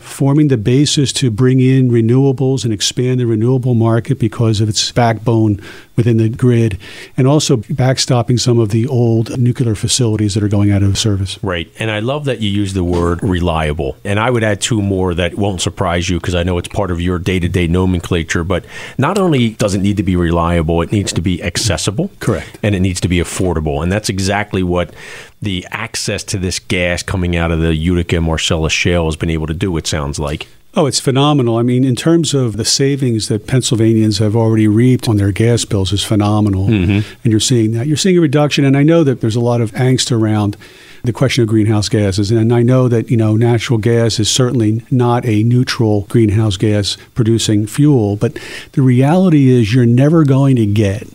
forming 0.00 0.48
the 0.48 0.56
basis 0.56 1.12
to 1.14 1.30
bring 1.30 1.60
in 1.60 1.90
renewables 1.90 2.64
and 2.64 2.72
expand 2.72 3.20
the 3.20 3.26
renewable 3.26 3.74
market 3.74 4.18
because 4.18 4.62
of 4.62 4.68
its 4.70 4.90
backbone 4.90 5.60
within 5.96 6.16
the 6.16 6.28
grid, 6.30 6.78
and 7.16 7.26
also 7.28 7.56
backstopping 7.58 8.40
some 8.40 8.58
of 8.58 8.70
the 8.70 8.86
old 8.88 9.38
nuclear 9.38 9.74
facilities 9.74 10.32
that 10.34 10.42
are 10.42 10.48
going 10.48 10.72
out 10.72 10.82
of 10.82 10.96
service. 10.98 11.38
Right. 11.44 11.70
And 11.78 11.90
I 11.90 12.00
love 12.00 12.24
that 12.24 12.40
you 12.40 12.48
use 12.50 12.72
the 12.72 12.82
word 12.82 13.22
reliable. 13.22 13.96
And 14.02 14.18
I 14.18 14.30
would 14.30 14.42
add 14.42 14.60
two 14.62 14.80
more 14.82 15.14
that 15.14 15.34
won't 15.36 15.60
surprise 15.60 16.08
you 16.08 16.18
because 16.18 16.34
I 16.34 16.42
know 16.42 16.53
it's 16.58 16.68
part 16.68 16.90
of 16.90 17.00
your 17.00 17.18
day 17.18 17.38
to 17.40 17.48
day 17.48 17.66
nomenclature. 17.66 18.44
But 18.44 18.64
not 18.98 19.18
only 19.18 19.50
does 19.50 19.74
it 19.74 19.80
need 19.80 19.96
to 19.96 20.02
be 20.02 20.16
reliable, 20.16 20.82
it 20.82 20.92
needs 20.92 21.12
to 21.12 21.20
be 21.20 21.42
accessible. 21.42 22.10
Correct. 22.20 22.58
And 22.62 22.74
it 22.74 22.80
needs 22.80 23.00
to 23.00 23.08
be 23.08 23.18
affordable. 23.18 23.82
And 23.82 23.90
that's 23.90 24.08
exactly 24.08 24.62
what 24.62 24.94
the 25.40 25.66
access 25.70 26.24
to 26.24 26.38
this 26.38 26.58
gas 26.58 27.02
coming 27.02 27.36
out 27.36 27.50
of 27.50 27.60
the 27.60 27.74
Utica 27.74 28.20
Marcellus 28.20 28.72
shale 28.72 29.06
has 29.06 29.16
been 29.16 29.30
able 29.30 29.46
to 29.46 29.54
do, 29.54 29.76
it 29.76 29.86
sounds 29.86 30.18
like. 30.18 30.46
Oh, 30.76 30.86
it's 30.86 30.98
phenomenal. 30.98 31.56
I 31.56 31.62
mean, 31.62 31.84
in 31.84 31.94
terms 31.94 32.34
of 32.34 32.56
the 32.56 32.64
savings 32.64 33.28
that 33.28 33.46
Pennsylvanians 33.46 34.18
have 34.18 34.34
already 34.34 34.66
reaped 34.66 35.08
on 35.08 35.18
their 35.18 35.30
gas 35.30 35.64
bills 35.64 35.92
is 35.92 36.02
phenomenal. 36.02 36.66
Mm-hmm. 36.66 37.08
And 37.22 37.30
you're 37.30 37.38
seeing 37.38 37.72
that. 37.72 37.86
You're 37.86 37.96
seeing 37.96 38.18
a 38.18 38.20
reduction. 38.20 38.64
And 38.64 38.76
I 38.76 38.82
know 38.82 39.04
that 39.04 39.20
there's 39.20 39.36
a 39.36 39.40
lot 39.40 39.60
of 39.60 39.70
angst 39.72 40.10
around 40.10 40.56
the 41.04 41.12
question 41.12 41.42
of 41.42 41.48
greenhouse 41.48 41.88
gases. 41.88 42.30
And 42.30 42.52
I 42.52 42.62
know 42.62 42.88
that, 42.88 43.10
you 43.10 43.16
know, 43.16 43.36
natural 43.36 43.78
gas 43.78 44.18
is 44.18 44.30
certainly 44.30 44.82
not 44.90 45.24
a 45.26 45.42
neutral 45.42 46.02
greenhouse 46.02 46.56
gas 46.56 46.96
producing 47.14 47.66
fuel. 47.66 48.16
But 48.16 48.38
the 48.72 48.82
reality 48.82 49.50
is 49.50 49.74
you're 49.74 49.86
never 49.86 50.24
going 50.24 50.56
to 50.56 50.66
get 50.66 51.06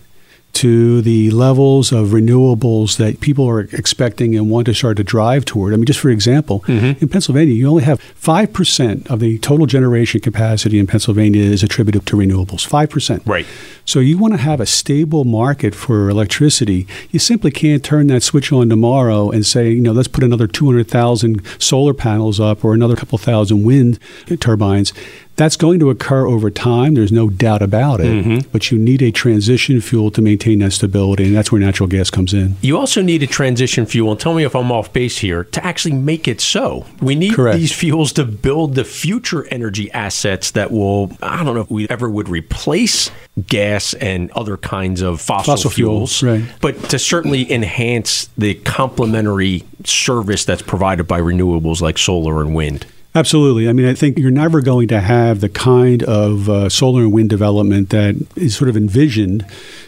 to 0.51 1.01
the 1.01 1.31
levels 1.31 1.91
of 1.91 2.09
renewables 2.09 2.97
that 2.97 3.21
people 3.21 3.47
are 3.47 3.61
expecting 3.61 4.35
and 4.35 4.49
want 4.49 4.65
to 4.65 4.73
start 4.73 4.97
to 4.97 5.03
drive 5.03 5.45
toward. 5.45 5.73
I 5.73 5.77
mean, 5.77 5.85
just 5.85 5.99
for 5.99 6.09
example, 6.09 6.61
mm-hmm. 6.61 7.01
in 7.01 7.07
Pennsylvania, 7.07 7.53
you 7.53 7.67
only 7.67 7.83
have 7.83 8.01
5% 8.01 9.09
of 9.09 9.19
the 9.19 9.39
total 9.39 9.67
generation 9.67 10.19
capacity 10.19 10.77
in 10.77 10.85
Pennsylvania 10.85 11.43
is 11.43 11.63
attributed 11.63 12.05
to 12.07 12.17
renewables. 12.17 12.67
5%. 12.67 13.25
Right. 13.25 13.45
So 13.89 13.99
you 13.99 14.19
want 14.19 14.35
to 14.35 14.39
have 14.39 14.61
a 14.61 14.67
stable 14.67 15.23
market 15.23 15.73
for 15.73 16.11
electricity. 16.11 16.85
You 17.09 17.17
simply 17.17 17.49
can't 17.49 17.83
turn 17.83 18.05
that 18.07 18.21
switch 18.21 18.51
on 18.51 18.69
tomorrow 18.69 19.31
and 19.31 19.43
say, 19.43 19.71
you 19.71 19.81
know, 19.81 19.93
let's 19.93 20.07
put 20.07 20.23
another 20.23 20.45
200,000 20.45 21.41
solar 21.57 21.95
panels 21.95 22.39
up 22.39 22.63
or 22.63 22.75
another 22.75 22.95
couple 22.95 23.17
thousand 23.17 23.63
wind 23.63 23.97
turbines. 24.39 24.93
That's 25.37 25.55
going 25.55 25.79
to 25.79 25.89
occur 25.89 26.27
over 26.27 26.51
time. 26.51 26.95
There's 26.95 27.13
no 27.13 27.29
doubt 27.29 27.61
about 27.61 28.01
it. 28.01 28.25
Mm-hmm. 28.25 28.49
But 28.51 28.71
you 28.71 28.77
need 28.77 29.01
a 29.01 29.09
transition 29.09 29.79
fuel 29.79 30.11
to 30.11 30.21
maintain 30.21 30.59
that 30.59 30.71
stability, 30.71 31.27
and 31.27 31.33
that's 31.35 31.49
where 31.49 31.61
natural 31.61 31.87
gas 31.87 32.09
comes 32.09 32.33
in. 32.33 32.57
You 32.59 32.77
also 32.77 33.01
need 33.01 33.23
a 33.23 33.27
transition 33.27 33.85
fuel, 33.85 34.11
and 34.11 34.19
tell 34.19 34.33
me 34.33 34.43
if 34.43 34.53
I'm 34.53 34.69
off 34.69 34.91
base 34.91 35.19
here, 35.19 35.45
to 35.45 35.65
actually 35.65 35.93
make 35.93 36.27
it 36.27 36.41
so. 36.41 36.85
We 37.01 37.15
need 37.15 37.35
Correct. 37.35 37.57
these 37.57 37.71
fuels 37.71 38.11
to 38.13 38.25
build 38.25 38.75
the 38.75 38.83
future 38.83 39.47
energy 39.47 39.89
assets 39.93 40.51
that 40.51 40.71
will, 40.71 41.13
I 41.23 41.41
don't 41.45 41.55
know 41.55 41.61
if 41.61 41.71
we 41.71 41.87
ever 41.87 42.09
would 42.09 42.27
replace 42.27 43.09
gas 43.47 43.78
and 43.93 44.31
other 44.31 44.57
kinds 44.57 45.01
of 45.01 45.21
fossil, 45.21 45.53
Fossil 45.53 45.71
fuels, 45.71 46.23
right. 46.23 46.43
but 46.61 46.77
to 46.89 46.99
certainly 46.99 47.51
enhance 47.51 48.29
the 48.37 48.55
complementary 48.55 49.63
service 49.85 50.45
that's 50.45 50.61
provided 50.61 51.07
by 51.07 51.19
renewables 51.19 51.81
like 51.81 51.97
solar 51.97 52.41
and 52.41 52.55
wind. 52.55 52.85
Absolutely. 53.15 53.67
I 53.67 53.73
mean, 53.73 53.87
I 53.87 53.95
think 53.95 54.19
you're 54.19 54.29
never 54.29 54.61
going 54.61 54.87
to 54.89 54.99
have 55.01 55.41
the 55.41 55.49
kind 55.49 56.03
of 56.03 56.47
uh, 56.47 56.69
solar 56.69 57.01
and 57.01 57.11
wind 57.11 57.31
development 57.31 57.89
that 57.89 58.15
is 58.35 58.55
sort 58.55 58.69
of 58.69 58.77
envisioned. 58.77 59.43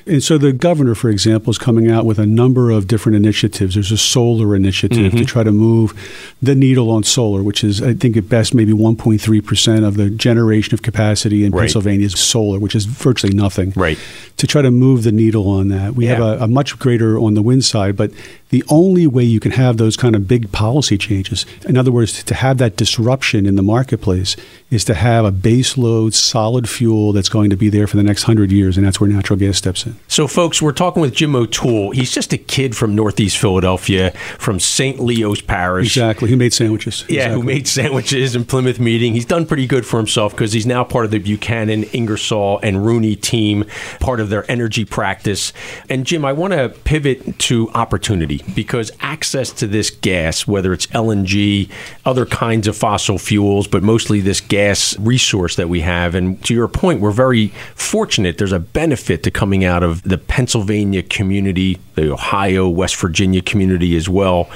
And 0.08 0.24
so 0.24 0.40
the 0.40 0.52
governor, 0.52 0.96
for 0.96 1.10
example, 1.12 1.52
is 1.52 1.60
coming 1.60 1.90
out 1.90 2.04
with 2.04 2.18
a 2.18 2.26
number 2.26 2.72
of 2.72 2.88
different 2.88 3.16
initiatives. 3.16 3.76
There's 3.76 3.92
a 3.92 3.98
solar 3.98 4.56
initiative 4.56 5.12
to 5.12 5.24
try 5.24 5.44
to 5.44 5.52
move 5.52 5.94
the 6.42 6.56
needle 6.56 6.90
on 6.90 7.04
solar, 7.04 7.44
which 7.44 7.64
is, 7.64 7.80
I 7.80 7.94
think, 7.94 8.18
at 8.18 8.28
best 8.28 8.56
maybe 8.56 8.74
1.3% 8.74 9.88
of 9.88 9.98
the 9.98 10.10
generation 10.10 10.74
of 10.74 10.82
capacity 10.82 11.46
in 11.46 11.52
Right. 11.52 11.62
Pennsylvania 11.62 12.08
is 12.08 12.20
solar, 12.20 12.58
which 12.60 12.74
is 12.74 12.86
virtually 12.86 13.36
nothing. 13.36 13.72
Right. 13.76 14.00
To 14.38 14.48
try 14.48 14.64
to 14.64 14.72
move 14.72 15.04
the 15.04 15.12
needle 15.12 15.48
on 15.48 15.68
that. 15.68 15.94
We 15.94 16.08
have 16.08 16.20
a, 16.22 16.46
a 16.46 16.48
much 16.48 16.80
greater 16.80 17.20
on 17.20 17.36
the 17.36 17.44
wind 17.44 17.64
side, 17.64 17.96
but 17.96 18.10
the 18.52 18.64
only 18.70 19.08
way 19.08 19.24
you 19.24 19.40
can 19.40 19.52
have 19.52 19.78
those 19.78 19.98
kind 19.98 20.16
of 20.16 20.28
big 20.28 20.52
policy 20.52 20.98
changes, 20.98 21.46
in 21.68 21.78
other 21.78 21.92
words, 21.92 22.24
to 22.24 22.36
have 22.36 22.58
that 22.60 22.78
disruption 22.78 23.46
in 23.46 23.56
the 23.56 23.64
marketplace, 23.64 24.36
is 24.72 24.86
to 24.86 24.94
have 24.94 25.26
a 25.26 25.32
base 25.32 25.78
load, 25.78 26.14
solid 26.14 26.68
fuel 26.68 27.12
that's 27.12 27.28
going 27.28 27.50
to 27.50 27.58
be 27.58 27.68
there 27.68 27.88
for 27.88 27.98
the 27.98 28.04
next 28.04 28.24
hundred 28.24 28.52
years, 28.54 28.78
and 28.78 28.86
that's 28.86 29.02
where 29.02 29.10
natural 29.10 29.38
gas 29.38 29.58
steps 29.58 29.86
in. 29.86 29.94
So, 30.08 30.28
folks, 30.28 30.62
we're 30.62 30.72
talking 30.72 31.02
with 31.02 31.14
Jim 31.14 31.36
O'Toole. 31.36 31.92
He's 31.92 32.12
just 32.12 32.32
a 32.32 32.38
kid 32.38 32.76
from 32.76 32.96
Northeast 32.96 33.38
Philadelphia, 33.38 34.12
from 34.40 34.62
St. 34.62 35.02
Leo's 35.02 35.42
Parish. 35.42 35.88
Exactly. 35.88 36.30
Who 36.30 36.38
made 36.38 36.54
sandwiches? 36.54 37.04
Yeah, 37.10 37.24
exactly. 37.24 37.36
who 37.36 37.44
made 37.44 37.68
sandwiches 37.68 38.34
in 38.34 38.46
Plymouth 38.46 38.80
Meeting. 38.80 39.14
He's 39.14 39.26
done 39.26 39.46
pretty 39.46 39.68
good 39.68 39.86
for 39.86 39.98
himself 39.98 40.32
because 40.32 40.54
he's 40.54 40.66
now 40.66 40.86
part 40.86 41.04
of 41.04 41.12
the 41.12 41.20
Buchanan, 41.20 41.84
Ingersoll, 41.92 42.62
and 42.64 42.86
Rooney 42.86 43.18
team, 43.18 43.66
part 44.00 44.22
of 44.22 44.30
their 44.30 44.50
energy 44.50 44.86
practice. 44.86 45.52
And 45.90 46.06
Jim, 46.06 46.24
I 46.24 46.32
want 46.32 46.54
to 46.54 46.70
pivot 46.70 47.38
to 47.40 47.70
opportunity 47.72 48.42
because 48.56 48.90
access 49.02 49.52
to 49.52 49.68
this 49.68 49.90
gas, 49.90 50.48
whether 50.48 50.72
it's 50.72 50.88
LNG, 50.88 51.70
other 52.06 52.26
kinds 52.26 52.68
of 52.68 52.78
fossil 52.78 53.18
fuels, 53.18 53.68
but 53.68 53.84
mostly 53.84 54.22
this 54.22 54.40
gas 54.40 54.61
resource 55.00 55.56
that 55.56 55.70
we 55.70 55.82
have. 55.82 56.16
And 56.16 56.44
to 56.46 56.54
your 56.54 56.68
point, 56.68 57.02
we're 57.02 57.12
very 57.12 57.48
fortunate. 57.76 58.38
There's 58.38 58.52
a 58.52 58.60
benefit 58.60 59.24
to 59.24 59.32
coming 59.32 59.64
out 59.64 59.84
of 59.84 60.02
the 60.04 60.18
Pennsylvania 60.18 61.04
community, 61.04 61.80
the 61.96 62.12
Ohio, 62.12 62.68
West 62.68 62.96
Virginia 62.96 63.42
community 63.42 63.96
as 63.96 64.08
well. 64.08 64.50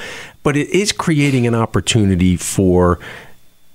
But 0.43 0.55
it 0.55 0.69
is 0.69 0.91
creating 0.91 1.47
an 1.47 1.55
opportunity 1.55 2.37
for 2.37 2.99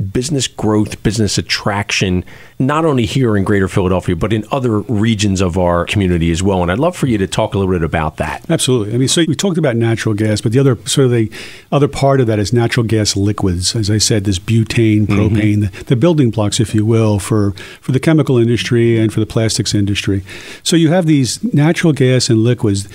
business 0.01 0.49
growth, 0.49 1.03
business 1.03 1.39
attraction, 1.39 2.25
not 2.59 2.85
only 2.85 3.07
here 3.07 3.37
in 3.37 3.45
Greater 3.45 3.69
Philadelphia, 3.69 4.17
but 4.17 4.33
in 4.33 4.45
other 4.51 4.81
regions 4.81 5.41
of 5.41 5.59
our 5.59 5.85
community 5.87 6.31
as 6.31 6.43
well. 6.43 6.63
And 6.63 6.71
I'd 6.71 6.79
love 6.79 6.97
for 6.97 7.07
you 7.07 7.19
to 7.19 7.27
talk 7.27 7.55
a 7.55 7.59
little 7.59 7.73
bit 7.73 7.83
about 7.83 8.17
that. 8.17 8.49
Absolutely. 8.51 8.95
I 8.95 8.99
mean, 8.99 9.09
so 9.09 9.25
we 9.27 9.35
talked 9.35 9.59
about 9.59 9.77
natural 9.77 10.15
gas, 10.15 10.41
but 10.41 10.53
the 10.53 10.59
other 10.59 10.77
sort 10.87 11.07
of 11.07 11.11
the 11.11 11.31
other 11.73 11.89
part 11.89 12.21
of 12.21 12.27
that 12.27 12.39
is 12.39 12.53
natural 12.53 12.85
gas 12.85 13.17
liquids. 13.17 13.77
As 13.77 13.91
I 13.91 13.99
said, 13.99 14.25
this 14.25 14.39
butane, 14.39 15.07
propane, 15.07 15.63
mm-hmm. 15.63 15.79
the, 15.79 15.85
the, 15.85 15.97
building 15.97 16.31
blocks, 16.31 16.61
if 16.61 16.75
you 16.75 16.85
will, 16.85 17.19
for 17.19 17.53
for 17.81 17.93
the 17.93 18.01
chemical 18.01 18.39
industry 18.39 18.99
and 18.99 19.13
for 19.13 19.21
the 19.21 19.27
plastics 19.27 19.75
industry. 19.75 20.23
So 20.63 20.77
you 20.77 20.91
have 20.91 21.07
these 21.07 21.43
natural 21.55 21.93
gas 21.93 22.31
and 22.31 22.43
liquids 22.43 22.89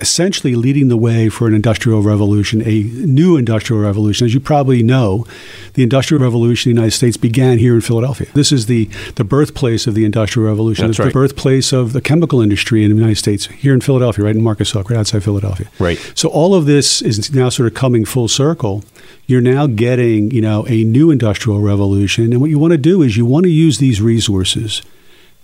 essentially 0.00 0.54
leading 0.54 0.88
the 0.88 0.96
way 0.96 1.28
for 1.28 1.46
an 1.46 1.54
industrial 1.54 2.02
revolution, 2.02 2.62
a 2.66 2.82
new 2.82 3.36
industrial 3.36 3.82
revolution. 3.82 4.26
As 4.26 4.34
you 4.34 4.40
probably 4.40 4.82
know, 4.82 5.26
the 5.74 5.82
industrial 5.82 6.22
revolution 6.22 6.70
in 6.70 6.76
the 6.76 6.80
United 6.82 6.96
States 6.96 7.16
began 7.16 7.58
here 7.58 7.74
in 7.74 7.80
Philadelphia. 7.80 8.28
This 8.34 8.52
is 8.52 8.66
the, 8.66 8.86
the 9.14 9.24
birthplace 9.24 9.86
of 9.86 9.94
the 9.94 10.04
industrial 10.04 10.48
revolution. 10.48 10.86
That's 10.86 10.98
it's 10.98 10.98
right. 10.98 11.08
the 11.08 11.12
birthplace 11.12 11.72
of 11.72 11.92
the 11.92 12.00
chemical 12.00 12.40
industry 12.40 12.84
in 12.84 12.90
the 12.90 12.96
United 12.96 13.16
States, 13.16 13.46
here 13.46 13.74
in 13.74 13.80
Philadelphia, 13.80 14.24
right 14.24 14.36
in 14.36 14.42
Marcus 14.42 14.70
Hook, 14.70 14.90
right 14.90 14.98
outside 14.98 15.24
Philadelphia. 15.24 15.68
Right. 15.78 15.98
So 16.14 16.28
all 16.28 16.54
of 16.54 16.66
this 16.66 17.02
is 17.02 17.32
now 17.32 17.48
sort 17.48 17.66
of 17.66 17.74
coming 17.74 18.04
full 18.04 18.28
circle. 18.28 18.84
You're 19.26 19.40
now 19.40 19.66
getting, 19.66 20.30
you 20.30 20.40
know, 20.40 20.66
a 20.68 20.84
new 20.84 21.10
industrial 21.10 21.60
revolution. 21.60 22.32
And 22.32 22.40
what 22.40 22.50
you 22.50 22.58
want 22.58 22.72
to 22.72 22.78
do 22.78 23.02
is 23.02 23.16
you 23.16 23.26
want 23.26 23.44
to 23.44 23.50
use 23.50 23.78
these 23.78 24.00
resources– 24.00 24.82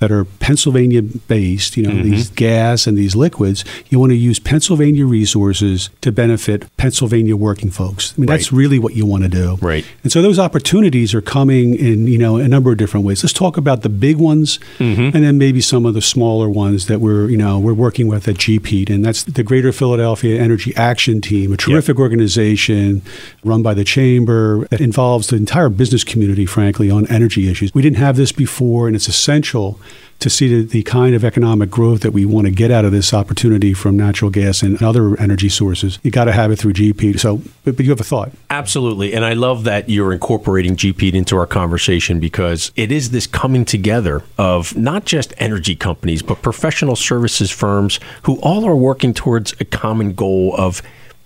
that 0.02 0.10
are 0.10 0.24
Pennsylvania 0.24 1.00
based, 1.00 1.76
you 1.76 1.84
know, 1.84 1.90
mm-hmm. 1.90 2.10
these 2.10 2.28
gas 2.28 2.88
and 2.88 2.98
these 2.98 3.14
liquids, 3.14 3.64
you 3.88 4.00
want 4.00 4.10
to 4.10 4.16
use 4.16 4.40
Pennsylvania 4.40 5.06
resources 5.06 5.90
to 6.00 6.10
benefit 6.10 6.76
Pennsylvania 6.76 7.36
working 7.36 7.70
folks. 7.70 8.12
I 8.12 8.20
mean, 8.20 8.28
right. 8.28 8.34
that's 8.34 8.52
really 8.52 8.80
what 8.80 8.96
you 8.96 9.06
want 9.06 9.22
to 9.22 9.28
do. 9.28 9.58
Right. 9.62 9.86
And 10.02 10.10
so 10.10 10.20
those 10.20 10.40
opportunities 10.40 11.14
are 11.14 11.20
coming 11.20 11.76
in, 11.76 12.08
you 12.08 12.18
know, 12.18 12.36
a 12.38 12.48
number 12.48 12.72
of 12.72 12.78
different 12.78 13.06
ways. 13.06 13.22
Let's 13.22 13.32
talk 13.32 13.56
about 13.56 13.82
the 13.82 13.88
big 13.88 14.16
ones 14.16 14.58
mm-hmm. 14.78 15.16
and 15.16 15.24
then 15.24 15.38
maybe 15.38 15.60
some 15.60 15.86
of 15.86 15.94
the 15.94 16.02
smaller 16.02 16.48
ones 16.48 16.88
that 16.88 17.00
we're, 17.00 17.28
you 17.28 17.36
know, 17.36 17.60
we're 17.60 17.72
working 17.72 18.08
with 18.08 18.26
at 18.26 18.34
GPEAT. 18.34 18.90
And 18.90 19.04
that's 19.04 19.22
the 19.22 19.44
Greater 19.44 19.70
Philadelphia 19.70 20.40
Energy 20.42 20.74
Action 20.74 21.20
Team, 21.20 21.52
a 21.52 21.56
terrific 21.56 21.94
yep. 21.94 22.00
organization 22.00 23.02
run 23.44 23.62
by 23.62 23.72
the 23.72 23.84
Chamber 23.84 24.66
that 24.70 24.80
involves 24.80 25.28
the 25.28 25.36
entire 25.36 25.68
business 25.68 26.02
community, 26.02 26.44
frankly, 26.44 26.90
on 26.90 27.06
energy 27.06 27.48
issues. 27.48 27.72
We 27.72 27.82
didn't 27.82 27.98
have 27.98 28.16
this 28.16 28.32
before, 28.32 28.88
and 28.88 28.96
it's 28.96 29.06
essential 29.06 29.78
to 30.22 30.30
see 30.30 30.46
the, 30.46 30.62
the, 30.62 30.82
kind 30.84 31.14
of 31.14 31.24
economic 31.24 31.68
growth 31.68 32.02
that 32.02 32.12
we 32.12 32.24
want 32.24 32.46
to 32.46 32.52
get 32.52 32.70
out 32.70 32.84
of 32.84 32.92
this 32.92 33.12
opportunity 33.12 33.74
from 33.74 33.96
natural 33.96 34.30
gas 34.30 34.62
and 34.62 34.80
other 34.80 35.18
energy 35.20 35.48
sources. 35.48 35.98
You 36.02 36.12
got 36.12 36.26
to 36.26 36.32
have 36.32 36.52
it 36.52 36.56
through 36.56 36.74
GP. 36.74 37.18
So, 37.18 37.38
but, 37.64 37.76
but, 37.76 37.80
you 37.80 37.90
have 37.90 38.00
a 38.00 38.04
thought. 38.04 38.30
Absolutely. 38.48 39.14
And 39.14 39.24
I 39.24 39.32
love 39.32 39.64
that 39.64 39.88
you're 39.88 40.12
incorporating 40.12 40.76
GP 40.76 41.12
into 41.14 41.36
our 41.36 41.46
conversation 41.46 42.20
because 42.20 42.70
it 42.76 42.92
is 42.92 43.10
this 43.10 43.26
coming 43.26 43.64
together 43.64 44.22
of 44.38 44.76
not 44.76 45.06
just 45.06 45.34
energy 45.38 45.74
companies, 45.74 46.22
but 46.22 46.40
professional 46.40 46.94
services 46.94 47.50
firms 47.50 47.98
who 48.22 48.38
all 48.40 48.64
are 48.64 48.76
working 48.76 49.14
towards 49.14 49.54
a 49.60 49.64
common 49.64 50.12
goal 50.12 50.54
of 50.56 50.82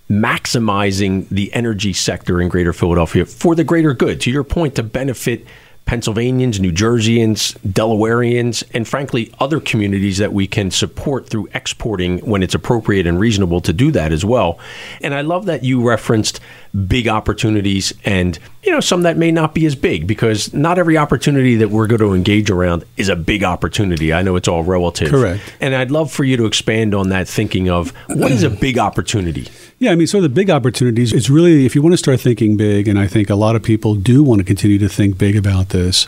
maximizing 0.09 1.27
the 1.29 1.53
energy 1.53 1.93
sector 1.93 2.41
in 2.41 2.47
greater 2.47 2.73
Philadelphia 2.73 3.25
for 3.25 3.55
the 3.55 3.63
greater 3.63 3.93
good. 3.93 4.21
To 4.21 4.31
your 4.31 4.43
point, 4.43 4.75
to 4.75 4.83
benefit 4.83 5.45
Pennsylvanians, 5.87 6.59
New 6.59 6.71
Jerseyans, 6.71 7.57
Delawareans, 7.59 8.63
and 8.73 8.87
frankly, 8.87 9.33
other 9.39 9.59
communities 9.59 10.17
that 10.17 10.33
we 10.33 10.45
can 10.45 10.69
support 10.69 11.29
through 11.29 11.47
exporting 11.53 12.19
when 12.19 12.43
it's 12.43 12.53
appropriate 12.53 13.07
and 13.07 13.19
reasonable 13.19 13.61
to 13.61 13.73
do 13.73 13.89
that 13.91 14.11
as 14.11 14.23
well. 14.23 14.59
And 15.01 15.15
I 15.15 15.21
love 15.21 15.45
that 15.45 15.63
you 15.63 15.81
referenced 15.87 16.41
big 16.87 17.07
opportunities 17.07 17.93
and, 18.05 18.37
you 18.63 18.71
know, 18.71 18.79
some 18.79 19.03
that 19.03 19.17
may 19.17 19.31
not 19.31 19.53
be 19.53 19.65
as 19.65 19.75
big 19.75 20.07
because 20.07 20.53
not 20.53 20.77
every 20.77 20.97
opportunity 20.97 21.55
that 21.55 21.69
we're 21.69 21.87
going 21.87 22.01
to 22.01 22.13
engage 22.13 22.49
around 22.49 22.83
is 22.97 23.09
a 23.09 23.15
big 23.15 23.43
opportunity. 23.43 24.13
I 24.13 24.21
know 24.21 24.35
it's 24.35 24.47
all 24.47 24.63
relative. 24.63 25.09
Correct. 25.09 25.41
And 25.61 25.75
I'd 25.75 25.91
love 25.91 26.11
for 26.11 26.23
you 26.23 26.37
to 26.37 26.45
expand 26.45 26.93
on 26.93 27.09
that 27.09 27.27
thinking 27.27 27.69
of 27.69 27.91
what 28.07 28.31
is 28.31 28.43
a 28.43 28.49
big 28.49 28.77
opportunity? 28.77 29.47
Yeah, 29.79 29.91
I 29.91 29.95
mean, 29.95 30.07
so 30.07 30.21
the 30.21 30.29
big 30.29 30.49
opportunities, 30.49 31.13
is 31.13 31.29
really, 31.29 31.65
if 31.65 31.75
you 31.75 31.83
want 31.83 31.93
to 31.93 31.97
start 31.97 32.19
thinking 32.19 32.57
big, 32.57 32.87
and 32.87 32.97
I 32.97 33.05
think 33.05 33.29
a 33.29 33.35
lot 33.35 33.55
of 33.55 33.61
people 33.61 33.93
do 33.93 34.23
want 34.23 34.39
to 34.39 34.45
continue 34.45 34.79
to 34.79 34.89
think 34.89 35.19
big 35.19 35.35
about 35.35 35.69
this, 35.69 36.07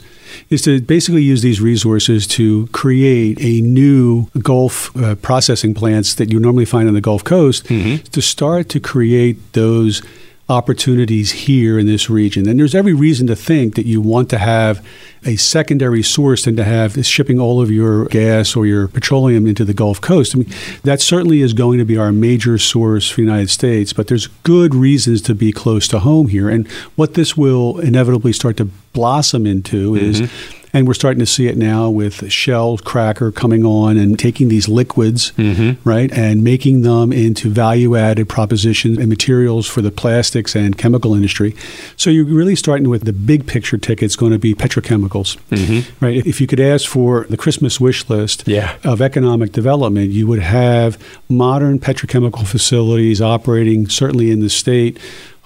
is 0.49 0.63
to 0.63 0.81
basically 0.81 1.21
use 1.21 1.43
these 1.43 1.61
resources 1.61 2.25
to 2.27 2.67
create 2.67 3.37
a 3.39 3.61
new 3.61 4.27
Gulf 4.41 4.95
uh, 4.97 5.15
processing 5.15 5.75
plants 5.75 6.15
that 6.15 6.31
you 6.31 6.39
normally 6.39 6.65
find 6.65 6.87
on 6.87 6.95
the 6.95 7.01
Gulf 7.01 7.23
Coast 7.23 7.65
mm-hmm. 7.65 8.03
to 8.03 8.21
start 8.21 8.69
to 8.69 8.79
create 8.79 9.53
those 9.53 10.01
opportunities 10.49 11.31
here 11.31 11.77
in 11.77 11.85
this 11.85 12.09
region. 12.09 12.49
And 12.49 12.59
there's 12.59 12.73
every 12.73 12.93
reason 12.93 13.27
to 13.27 13.35
think 13.35 13.75
that 13.75 13.85
you 13.85 14.01
want 14.01 14.29
to 14.31 14.39
have 14.39 14.85
a 15.23 15.35
secondary 15.35 16.01
source 16.01 16.45
than 16.45 16.55
to 16.55 16.63
have 16.63 17.05
shipping 17.05 17.39
all 17.39 17.61
of 17.61 17.69
your 17.69 18.05
gas 18.05 18.55
or 18.55 18.65
your 18.65 18.87
petroleum 18.87 19.45
into 19.45 19.63
the 19.63 19.73
Gulf 19.73 20.01
Coast. 20.01 20.35
I 20.35 20.39
mean, 20.39 20.53
that 20.83 21.01
certainly 21.01 21.41
is 21.41 21.53
going 21.53 21.77
to 21.77 21.85
be 21.85 21.97
our 21.97 22.11
major 22.11 22.57
source 22.57 23.09
for 23.09 23.17
the 23.17 23.23
United 23.23 23.49
States, 23.49 23.93
but 23.93 24.07
there's 24.07 24.27
good 24.43 24.73
reasons 24.73 25.21
to 25.23 25.35
be 25.35 25.51
close 25.51 25.87
to 25.89 25.99
home 25.99 26.29
here. 26.29 26.49
And 26.49 26.67
what 26.95 27.13
this 27.13 27.37
will 27.37 27.79
inevitably 27.79 28.33
start 28.33 28.57
to 28.57 28.65
blossom 28.93 29.45
into 29.45 29.93
mm-hmm. 29.93 30.05
is 30.23 30.31
and 30.73 30.87
we're 30.87 30.93
starting 30.93 31.19
to 31.19 31.25
see 31.25 31.47
it 31.47 31.57
now 31.57 31.89
with 31.89 32.31
Shell 32.31 32.79
Cracker 32.79 33.31
coming 33.31 33.65
on 33.65 33.97
and 33.97 34.17
taking 34.17 34.49
these 34.49 34.67
liquids, 34.67 35.31
mm-hmm. 35.31 35.87
right, 35.87 36.11
and 36.11 36.43
making 36.43 36.81
them 36.81 37.11
into 37.11 37.49
value 37.49 37.95
added 37.95 38.29
propositions 38.29 38.97
and 38.97 39.09
materials 39.09 39.67
for 39.67 39.81
the 39.81 39.91
plastics 39.91 40.55
and 40.55 40.77
chemical 40.77 41.15
industry. 41.15 41.55
So 41.97 42.09
you're 42.09 42.25
really 42.25 42.55
starting 42.55 42.89
with 42.89 43.05
the 43.05 43.13
big 43.13 43.47
picture 43.47 43.77
ticket. 43.77 44.03
It's 44.03 44.15
going 44.15 44.31
to 44.31 44.39
be 44.39 44.53
petrochemicals, 44.53 45.37
mm-hmm. 45.49 46.05
right? 46.05 46.25
If 46.25 46.39
you 46.39 46.47
could 46.47 46.59
ask 46.59 46.87
for 46.87 47.25
the 47.29 47.37
Christmas 47.37 47.79
wish 47.79 48.09
list 48.09 48.47
yeah. 48.47 48.77
of 48.83 49.01
economic 49.01 49.51
development, 49.51 50.11
you 50.11 50.27
would 50.27 50.39
have 50.39 50.97
modern 51.27 51.79
petrochemical 51.79 52.45
facilities 52.45 53.21
operating 53.21 53.89
certainly 53.89 54.31
in 54.31 54.39
the 54.39 54.49
state 54.49 54.99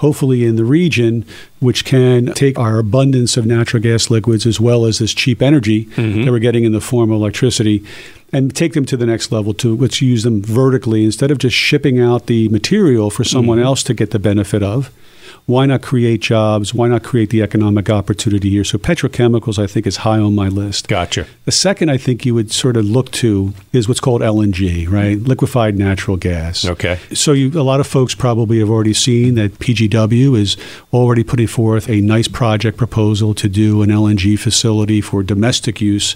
hopefully 0.03 0.43
in 0.43 0.57
the 0.57 0.65
region, 0.65 1.25
which 1.61 1.85
can 1.85 2.33
take 2.33 2.59
our 2.59 2.77
abundance 2.77 3.37
of 3.37 3.45
natural 3.45 3.81
gas 3.81 4.09
liquids 4.09 4.45
as 4.45 4.59
well 4.59 4.83
as 4.83 4.99
this 4.99 5.13
cheap 5.13 5.41
energy 5.41 5.85
mm-hmm. 5.85 6.25
that 6.25 6.31
we're 6.31 6.39
getting 6.39 6.65
in 6.65 6.73
the 6.73 6.81
form 6.81 7.09
of 7.09 7.15
electricity 7.15 7.81
and 8.33 8.53
take 8.53 8.73
them 8.73 8.83
to 8.83 8.97
the 8.97 9.05
next 9.05 9.31
level 9.31 9.53
to 9.53 9.77
let's 9.77 10.01
use 10.01 10.23
them 10.23 10.41
vertically 10.41 11.05
instead 11.05 11.31
of 11.31 11.37
just 11.37 11.55
shipping 11.55 12.01
out 12.01 12.25
the 12.25 12.49
material 12.49 13.09
for 13.09 13.23
someone 13.23 13.59
mm-hmm. 13.59 13.67
else 13.67 13.81
to 13.81 13.93
get 13.93 14.11
the 14.11 14.19
benefit 14.19 14.61
of 14.61 14.91
why 15.45 15.65
not 15.65 15.81
create 15.81 16.21
jobs? 16.21 16.73
Why 16.73 16.87
not 16.87 17.03
create 17.03 17.29
the 17.29 17.41
economic 17.41 17.89
opportunity 17.89 18.49
here? 18.49 18.63
So 18.63 18.77
petrochemicals, 18.77 19.61
I 19.61 19.67
think, 19.67 19.85
is 19.87 19.97
high 19.97 20.19
on 20.19 20.35
my 20.35 20.47
list. 20.47 20.87
Gotcha. 20.87 21.27
The 21.45 21.51
second 21.51 21.89
I 21.89 21.97
think 21.97 22.25
you 22.25 22.33
would 22.33 22.51
sort 22.51 22.77
of 22.77 22.85
look 22.85 23.11
to 23.11 23.53
is 23.71 23.87
what's 23.87 23.99
called 23.99 24.21
LNG, 24.21 24.89
right? 24.89 25.17
Liquefied 25.17 25.77
natural 25.77 26.17
gas. 26.17 26.65
Okay. 26.65 26.99
So 27.13 27.33
you, 27.33 27.59
a 27.59 27.63
lot 27.63 27.79
of 27.79 27.87
folks 27.87 28.15
probably 28.15 28.59
have 28.59 28.69
already 28.69 28.93
seen 28.93 29.35
that 29.35 29.59
PGW 29.59 30.37
is 30.37 30.57
already 30.91 31.23
putting 31.23 31.47
forth 31.47 31.89
a 31.89 32.01
nice 32.01 32.27
project 32.27 32.77
proposal 32.77 33.33
to 33.35 33.49
do 33.49 33.81
an 33.81 33.89
LNG 33.89 34.39
facility 34.39 35.01
for 35.01 35.23
domestic 35.23 35.81
use 35.81 36.15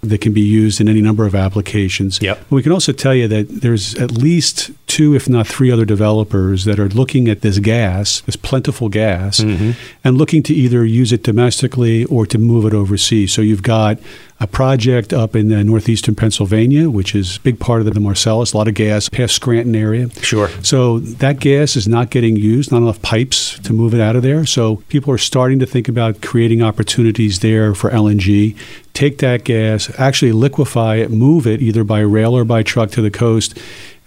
that 0.00 0.20
can 0.20 0.32
be 0.32 0.40
used 0.40 0.80
in 0.80 0.88
any 0.88 1.00
number 1.00 1.26
of 1.26 1.34
applications. 1.34 2.20
Yep. 2.22 2.50
We 2.50 2.62
can 2.62 2.72
also 2.72 2.92
tell 2.92 3.14
you 3.14 3.26
that 3.28 3.48
there's 3.48 3.94
at 3.96 4.12
least 4.12 4.70
two, 4.86 5.14
if 5.14 5.28
not 5.28 5.46
three 5.46 5.70
other 5.70 5.84
developers 5.84 6.64
that 6.64 6.78
are 6.78 6.88
looking 6.88 7.28
at 7.28 7.40
this 7.40 7.58
gas, 7.58 8.20
this 8.22 8.36
plentiful 8.36 8.88
gas, 8.88 9.40
mm-hmm. 9.40 9.72
and 10.04 10.16
looking 10.16 10.42
to 10.44 10.54
either 10.54 10.84
use 10.84 11.12
it 11.12 11.22
domestically 11.22 12.04
or 12.06 12.26
to 12.26 12.38
move 12.38 12.64
it 12.64 12.74
overseas. 12.74 13.32
So 13.32 13.42
you've 13.42 13.62
got 13.62 13.98
a 14.40 14.46
project 14.46 15.12
up 15.12 15.34
in 15.34 15.52
uh, 15.52 15.62
northeastern 15.62 16.14
Pennsylvania, 16.14 16.88
which 16.88 17.14
is 17.14 17.38
a 17.38 17.40
big 17.40 17.58
part 17.58 17.80
of 17.80 17.92
the 17.92 18.00
Marcellus, 18.00 18.52
a 18.52 18.56
lot 18.56 18.68
of 18.68 18.74
gas 18.74 19.08
past 19.08 19.34
Scranton 19.34 19.74
area. 19.74 20.10
Sure. 20.22 20.48
So 20.62 21.00
that 21.00 21.40
gas 21.40 21.74
is 21.74 21.88
not 21.88 22.10
getting 22.10 22.36
used, 22.36 22.70
not 22.70 22.78
enough 22.78 23.02
pipes 23.02 23.58
to 23.60 23.72
move 23.72 23.94
it 23.94 24.00
out 24.00 24.14
of 24.14 24.22
there. 24.22 24.46
So 24.46 24.76
people 24.88 25.12
are 25.12 25.18
starting 25.18 25.58
to 25.58 25.66
think 25.66 25.88
about 25.88 26.22
creating 26.22 26.62
opportunities 26.62 27.40
there 27.40 27.74
for 27.74 27.90
LNG. 27.90 28.56
Take 28.94 29.18
that 29.18 29.44
gas, 29.44 29.90
actually 29.98 30.32
liquefy 30.32 30.96
it, 30.96 31.10
move 31.10 31.46
it 31.46 31.60
either 31.60 31.82
by 31.82 32.00
rail 32.00 32.36
or 32.36 32.44
by 32.44 32.62
truck 32.62 32.90
to 32.92 33.02
the 33.02 33.10
coast. 33.10 33.58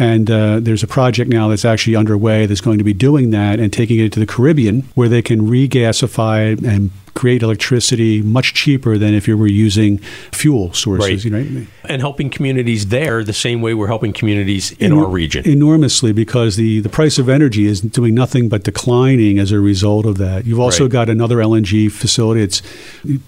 And 0.01 0.31
uh, 0.31 0.59
there's 0.59 0.81
a 0.81 0.87
project 0.87 1.29
now 1.29 1.47
that's 1.49 1.63
actually 1.63 1.95
underway 1.95 2.47
that's 2.47 2.59
going 2.61 2.79
to 2.79 2.83
be 2.83 2.93
doing 2.93 3.29
that 3.31 3.59
and 3.59 3.71
taking 3.71 3.99
it 3.99 4.11
to 4.13 4.19
the 4.19 4.25
Caribbean 4.25 4.81
where 4.95 5.07
they 5.07 5.21
can 5.21 5.41
regasify 5.41 6.59
and 6.65 6.89
create 7.13 7.43
electricity 7.43 8.21
much 8.21 8.53
cheaper 8.53 8.97
than 8.97 9.13
if 9.13 9.27
you 9.27 9.37
were 9.37 9.45
using 9.45 9.97
fuel 10.31 10.71
sources. 10.73 11.25
Right. 11.29 11.43
You 11.45 11.59
know? 11.59 11.67
And 11.89 12.01
helping 12.01 12.29
communities 12.29 12.87
there 12.87 13.21
the 13.23 13.33
same 13.33 13.61
way 13.61 13.73
we're 13.73 13.87
helping 13.87 14.13
communities 14.13 14.71
in 14.79 14.93
our 14.93 15.07
region. 15.07 15.45
Enormously, 15.45 16.13
because 16.13 16.55
the, 16.55 16.79
the 16.79 16.87
price 16.89 17.19
of 17.19 17.27
energy 17.27 17.65
is 17.67 17.81
doing 17.81 18.15
nothing 18.15 18.47
but 18.47 18.63
declining 18.63 19.39
as 19.39 19.51
a 19.51 19.59
result 19.59 20.05
of 20.05 20.17
that. 20.19 20.45
You've 20.45 20.59
also 20.59 20.85
Right. 20.85 20.91
got 20.93 21.09
another 21.09 21.37
LNG 21.37 21.91
facility. 21.91 22.41
It's 22.41 22.61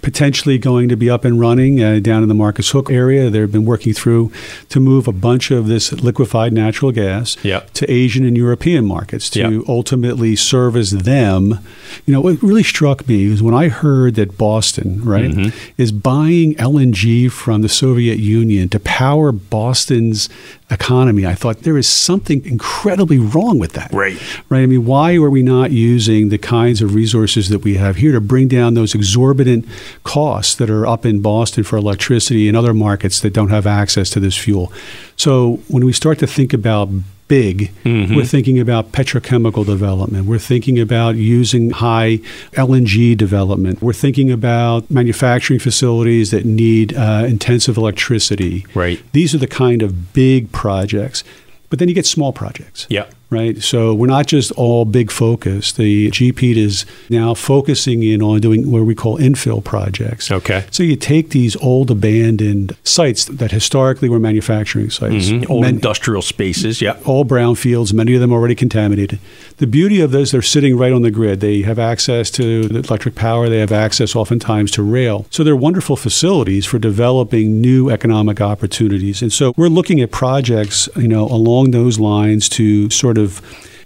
potentially 0.02 0.58
going 0.58 0.88
to 0.90 0.96
be 0.96 1.10
up 1.10 1.26
and 1.26 1.40
running 1.40 1.84
uh, 1.84 2.00
down 2.00 2.24
in 2.24 2.30
the 2.30 2.36
Marcus 2.36 2.72
Hook 2.72 2.90
area. 2.90 3.30
They've 3.30 3.52
been 3.52 3.66
working 3.66 3.94
through 3.94 4.32
to 4.70 4.80
move 4.80 5.08
a 5.10 5.12
bunch 5.14 5.52
of 5.52 5.68
this 5.68 5.92
liquefied 5.92 6.54
natural 6.66 6.92
gas 6.92 7.38
Yep. 7.44 7.62
to 7.74 7.84
Asian 7.92 8.24
and 8.26 8.36
European 8.38 8.84
markets 8.86 9.30
to 9.32 9.40
Yep. 9.40 9.64
ultimately 9.68 10.36
service 10.36 10.92
them. 10.92 11.60
You 12.06 12.14
know, 12.14 12.22
what 12.22 12.42
really 12.42 12.64
struck 12.64 13.08
me 13.08 13.20
is 13.34 13.42
when 13.48 13.54
I 13.64 13.68
heard 13.70 14.16
that 14.16 14.38
Boston, 14.38 15.02
right, 15.04 15.32
Mm-hmm. 15.32 15.50
is 15.78 15.92
buying 15.92 16.56
LNG 16.56 17.30
from 17.32 17.62
the 17.62 17.70
Soviet 17.70 18.20
Union 18.20 18.70
to 18.70 18.80
power 18.80 19.32
Boston's 19.32 20.30
economy. 20.74 21.26
I 21.26 21.36
thought 21.36 21.60
there 21.60 21.78
is 21.78 21.88
something 21.88 22.46
incredibly 22.46 23.20
wrong 23.20 23.60
with 23.60 23.74
that. 23.74 23.92
Right. 23.94 24.20
Right. 24.50 24.64
I 24.64 24.66
mean, 24.66 24.86
why 24.86 25.16
are 25.16 25.30
we 25.30 25.44
not 25.44 25.72
using 25.72 26.30
the 26.30 26.38
kinds 26.38 26.82
of 26.82 26.96
resources 26.96 27.50
that 27.50 27.60
we 27.60 27.76
have 27.76 27.98
here 27.98 28.12
to 28.12 28.22
bring 28.22 28.48
down 28.48 28.74
those 28.74 28.96
exorbitant 28.96 29.66
costs 30.04 30.56
that 30.56 30.70
are 30.70 30.86
up 30.86 31.06
in 31.06 31.22
Boston 31.22 31.64
for 31.64 31.78
electricity 31.78 32.48
and 32.48 32.58
other 32.58 32.74
markets 32.74 33.20
that 33.22 33.34
don't 33.34 33.50
have 33.50 33.68
access 33.68 34.10
to 34.12 34.20
this 34.20 34.38
fuel? 34.38 34.72
So 35.16 35.62
when 35.68 35.86
we 35.86 35.94
start 35.94 36.20
to 36.20 36.28
think 36.28 36.54
about 36.54 36.90
big, 37.34 37.72
we're 38.16 38.26
thinking 38.26 38.60
about 38.60 38.92
petrochemical 38.92 39.66
development. 39.66 40.26
We're 40.28 40.46
thinking 40.54 40.80
about 40.80 41.16
using 41.16 41.72
high 41.72 42.20
LNG 42.68 43.18
development. 43.18 43.82
We're 43.82 44.02
thinking 44.06 44.30
about 44.32 44.80
manufacturing 44.92 45.60
facilities 45.60 46.30
that 46.30 46.46
need 46.46 46.94
uh, 46.96 47.24
intensive 47.28 47.76
electricity. 47.76 48.66
Right. 48.76 49.00
These 49.14 49.34
are 49.34 49.40
the 49.40 49.54
kind 49.66 49.82
of 49.82 50.14
big 50.14 50.52
projects. 50.52 51.24
But 51.70 51.80
then 51.80 51.90
you 51.90 51.96
get 51.96 52.06
small 52.06 52.32
projects 52.34 52.86
Yeah. 52.88 53.06
Right? 53.34 53.62
So 53.62 53.94
we're 53.94 54.08
not 54.08 54.28
just 54.28 54.52
all 54.54 54.86
big 54.86 55.12
focus. 55.12 55.72
The 55.74 56.10
GP 56.12 56.56
is 56.56 56.86
now 57.10 57.34
focusing 57.34 58.04
in 58.04 58.22
on 58.22 58.40
doing 58.40 58.70
what 58.72 58.84
we 58.84 58.96
call 58.96 59.18
infill 59.18 59.64
projects. 59.64 60.32
Okay. 60.32 60.66
So 60.72 60.84
you 60.84 60.96
take 60.96 61.32
these 61.32 61.56
old 61.58 61.92
abandoned 61.92 62.76
sites 62.84 63.26
that 63.26 63.52
historically 63.52 64.10
were 64.10 64.20
manufacturing 64.20 64.90
sites, 64.90 65.30
Mhm. 65.30 65.50
Old 65.50 65.66
industrial 65.66 66.22
spaces. 66.22 66.82
Yeah. 66.82 66.96
all 67.06 67.26
brownfields, 67.26 67.94
many 67.94 68.14
of 68.14 68.22
them 68.22 68.32
already 68.32 68.56
contaminated. 68.56 69.20
The 69.58 69.68
beauty 69.68 70.00
of 70.02 70.12
those, 70.12 70.32
they're 70.32 70.42
sitting 70.42 70.78
right 70.78 70.92
on 70.94 71.02
the 71.02 71.12
grid. 71.12 71.40
They 71.40 71.62
have 71.62 71.80
access 71.80 72.30
to 72.32 72.70
electric 72.72 73.16
power. 73.16 73.50
They 73.50 73.60
have 73.60 73.72
access 73.72 74.16
oftentimes 74.16 74.70
to 74.72 74.84
rail. 74.84 75.26
So 75.30 75.44
they're 75.44 75.56
wonderful 75.70 75.96
facilities 75.96 76.66
for 76.66 76.78
developing 76.80 77.62
new 77.62 77.90
economic 77.90 78.40
opportunities. 78.42 79.22
And 79.22 79.32
so 79.32 79.54
we're 79.58 79.68
looking 79.80 80.02
at 80.02 80.12
projects, 80.12 80.90
you 80.96 81.08
know, 81.08 81.26
along 81.28 81.72
those 81.72 82.00
lines 82.00 82.48
to 82.50 82.90
sort 82.90 83.18
of 83.18 83.23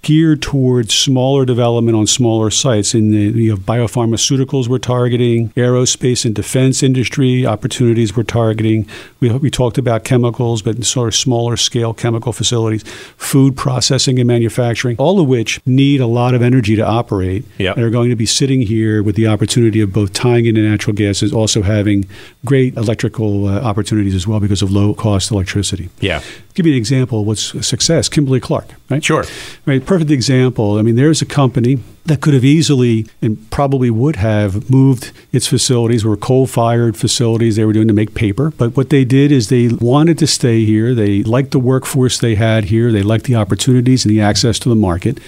geared 0.02 0.42
towards 0.42 0.94
smaller 0.94 1.46
development 1.46 1.98
on 1.98 2.08
smaller 2.08 2.50
sites. 2.50 2.94
In 2.94 3.12
the 3.12 3.42
you 3.42 3.52
have 3.52 3.60
biopharmaceuticals 3.62 4.70
we're 4.70 4.78
targeting, 4.78 5.50
aerospace 5.50 6.24
and 6.24 6.34
defense 6.34 6.82
industry 6.82 7.46
opportunities 7.46 8.16
we're 8.16 8.24
targeting. 8.24 8.88
We, 9.20 9.32
we 9.32 9.50
talked 9.50 9.78
about 9.78 10.06
chemicals, 10.06 10.62
but 10.62 10.84
sort 10.86 11.10
of 11.10 11.16
smaller 11.16 11.58
scale 11.58 11.94
chemical 11.94 12.32
facilities, 12.32 12.84
food 13.18 13.58
processing 13.58 14.18
and 14.20 14.28
manufacturing, 14.28 14.96
all 14.98 15.20
of 15.20 15.28
which 15.28 15.60
need 15.66 16.00
a 16.00 16.08
lot 16.08 16.34
of 16.34 16.42
energy 16.42 16.78
to 16.78 16.86
operate. 16.86 17.44
Yep. 17.58 17.76
And 17.76 17.86
are 17.86 17.90
going 17.90 18.10
to 18.10 18.16
be 18.16 18.26
sitting 18.26 18.62
here 18.62 19.04
with 19.04 19.16
the 19.16 19.28
opportunity 19.28 19.82
of 19.82 19.92
both 19.92 20.14
tying 20.14 20.46
into 20.46 20.62
natural 20.62 20.96
gas 20.96 21.22
is 21.22 21.34
also 21.34 21.64
having 21.64 22.06
great 22.46 22.78
electrical 22.78 23.48
uh, 23.48 23.60
opportunities 23.62 24.16
as 24.16 24.26
well 24.26 24.40
because 24.40 24.62
of 24.62 24.72
low 24.72 24.94
cost 24.94 25.32
electricity. 25.32 25.90
Yeah. 26.00 26.22
Give 26.58 26.66
you 26.66 26.74
an 26.74 26.80
example 26.80 27.22
of 27.22 27.28
what's 27.28 27.54
a 27.54 27.62
success. 27.62 28.10
Kimberly 28.10 28.40
Clark, 28.40 28.66
right? 28.90 29.04
Sure. 29.04 29.24
Right, 29.68 29.86
perfect 29.86 30.10
example. 30.10 30.80
I 30.80 30.82
mean, 30.82 30.96
there's 30.96 31.22
a 31.22 31.26
company 31.28 31.78
that 32.06 32.20
could 32.20 32.34
have 32.34 32.44
easily 32.44 33.06
and 33.22 33.48
probably 33.52 33.92
would 33.92 34.16
have 34.16 34.68
moved 34.68 35.12
its 35.32 35.46
facilities 35.46 36.04
were 36.04 36.18
coal-fired 36.18 36.98
facilities 36.98 37.58
they 37.58 37.64
were 37.64 37.74
doing 37.74 37.88
to 37.88 37.94
make 37.94 38.16
paper. 38.16 38.50
But 38.50 38.76
what 38.76 38.90
they 38.90 39.06
did 39.06 39.32
is 39.32 39.50
they 39.50 39.68
wanted 39.68 40.18
to 40.18 40.26
stay 40.26 40.66
here. 40.66 40.96
They 40.96 41.22
liked 41.22 41.52
the 41.52 41.60
workforce 41.60 42.18
they 42.18 42.34
had 42.34 42.64
here. 42.64 42.92
They 42.92 43.04
liked 43.04 43.26
the 43.26 43.36
opportunities 43.36 44.04
and 44.04 44.12
the 44.12 44.22
access 44.22 44.58
to 44.58 44.70
the 44.70 44.76
market. 44.76 45.20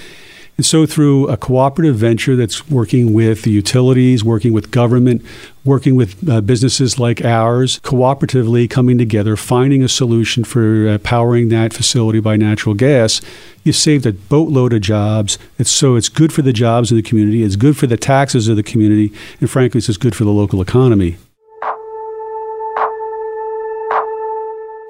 And 0.60 0.66
so, 0.66 0.86
through 0.86 1.30
a 1.30 1.38
cooperative 1.38 1.96
venture 1.96 2.36
that's 2.36 2.70
working 2.70 3.14
with 3.14 3.44
the 3.44 3.50
utilities, 3.50 4.26
working 4.26 4.52
with 4.52 4.72
government, 4.72 5.26
working 5.64 5.96
with 5.96 6.30
uh, 6.30 6.42
businesses 6.42 7.00
like 7.00 7.24
ours, 7.24 7.80
cooperatively 7.80 8.70
coming 8.70 8.98
together, 8.98 9.38
finding 9.38 9.84
a 9.84 9.88
solution 9.88 10.44
for 10.44 10.86
uh, 10.90 10.98
powering 10.98 11.48
that 11.48 11.72
facility 11.72 12.20
by 12.20 12.36
natural 12.36 12.76
gas, 12.76 13.22
you 13.64 13.72
saved 13.72 14.06
a 14.06 14.12
boatload 14.12 14.74
of 14.74 14.82
jobs. 14.82 15.38
It's 15.58 15.72
so 15.72 15.96
it's 15.96 16.10
good 16.10 16.34
for 16.34 16.42
the 16.42 16.52
jobs 16.52 16.92
in 16.92 16.98
the 16.98 17.04
community. 17.04 17.42
It's 17.42 17.56
good 17.56 17.78
for 17.78 17.88
the 17.88 17.96
taxes 17.96 18.50
of 18.50 18.58
the 18.58 18.62
community, 18.62 19.14
and 19.40 19.50
frankly, 19.50 19.78
it's 19.78 19.96
good 19.96 20.14
for 20.14 20.26
the 20.26 20.32
local 20.32 20.62
economy. 20.62 21.16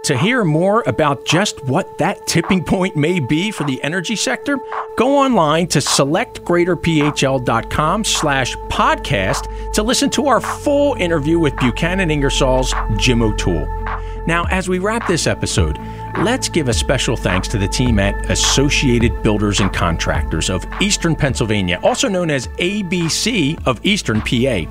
To 0.09 0.17
hear 0.17 0.43
more 0.43 0.83
about 0.87 1.23
just 1.23 1.63
what 1.65 1.99
that 1.99 2.25
tipping 2.25 2.63
point 2.63 2.95
may 2.95 3.19
be 3.19 3.51
for 3.51 3.63
the 3.63 3.79
energy 3.83 4.15
sector, 4.15 4.57
go 4.97 5.15
online 5.15 5.67
to 5.67 5.77
selectgreaterphl.com 5.77 8.03
slash 8.03 8.55
podcast 8.71 9.73
to 9.73 9.83
listen 9.83 10.09
to 10.09 10.25
our 10.25 10.41
full 10.41 10.95
interview 10.95 11.37
with 11.37 11.55
Buchanan 11.57 12.09
Ingersoll's 12.09 12.73
Jim 12.97 13.21
O'Toole. 13.21 13.67
Now, 14.25 14.47
as 14.49 14.67
we 14.67 14.79
wrap 14.79 15.07
this 15.07 15.27
episode, 15.27 15.77
let's 16.17 16.49
give 16.49 16.69
a 16.69 16.73
special 16.73 17.15
thanks 17.15 17.47
to 17.49 17.59
the 17.59 17.67
team 17.67 17.99
at 17.99 18.31
Associated 18.31 19.21
Builders 19.21 19.59
and 19.59 19.71
Contractors 19.71 20.49
of 20.49 20.65
Eastern 20.81 21.15
Pennsylvania, 21.15 21.79
also 21.83 22.09
known 22.09 22.31
as 22.31 22.47
ABC 22.57 23.63
of 23.67 23.79
Eastern 23.85 24.21
PA. 24.21 24.65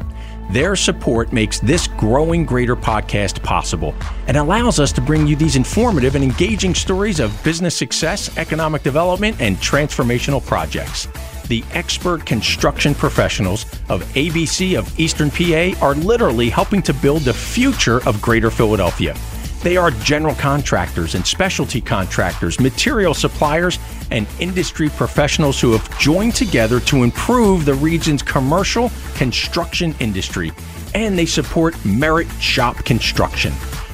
Their 0.51 0.77
support 0.77 1.31
makes 1.31 1.61
this 1.61 1.87
growing 1.87 2.47
greater 2.47 2.75
podcast 2.75 3.43
possible 3.43 3.95
and 4.29 4.37
allows 4.39 4.81
us 4.81 4.93
to 4.93 5.03
bring 5.03 5.27
you 5.27 5.37
these 5.37 5.57
informative 5.57 6.15
and 6.15 6.25
engaging 6.25 6.75
stories 6.75 7.21
of 7.21 7.45
business 7.45 7.77
success, 7.77 8.35
economic 8.39 8.83
development, 8.83 9.39
and 9.41 9.59
transformational 9.59 10.45
projects. 10.45 11.07
The 11.49 11.63
expert 11.73 12.25
construction 12.25 12.95
professionals 12.95 13.65
of 13.91 14.03
ABC 14.15 14.79
of 14.79 14.99
Eastern 14.99 15.31
PA 15.31 15.79
are 15.85 15.95
literally 15.95 16.49
helping 16.49 16.81
to 16.83 16.95
build 16.95 17.23
the 17.23 17.35
future 17.35 18.03
of 18.07 18.23
Greater 18.23 18.51
Philadelphia. 18.51 19.15
They 19.63 19.77
are 19.77 19.91
general 19.91 20.35
contractors 20.35 21.15
and 21.15 21.27
specialty 21.27 21.81
contractors, 21.81 22.61
material 22.61 23.15
suppliers, 23.15 23.79
and 24.11 24.27
industry 24.39 24.89
professionals 24.89 25.61
who 25.61 25.73
have 25.73 25.99
joined 25.99 26.35
together 26.35 26.81
to 26.81 27.03
improve 27.03 27.65
the 27.65 27.75
region's 27.75 28.23
commercial 28.23 28.91
construction 29.15 29.95
industry. 30.01 30.53
And 30.95 31.19
they 31.19 31.27
support 31.27 31.75
Merit 31.85 32.29
Shop 32.41 32.77
Construction. 32.85 33.53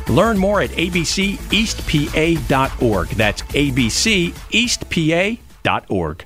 Learn 0.08 0.38
more 0.38 0.60
at 0.60 0.70
abceastpa.org. 0.70 3.08
That's 3.08 3.42
abceastpa.org. 3.42 6.24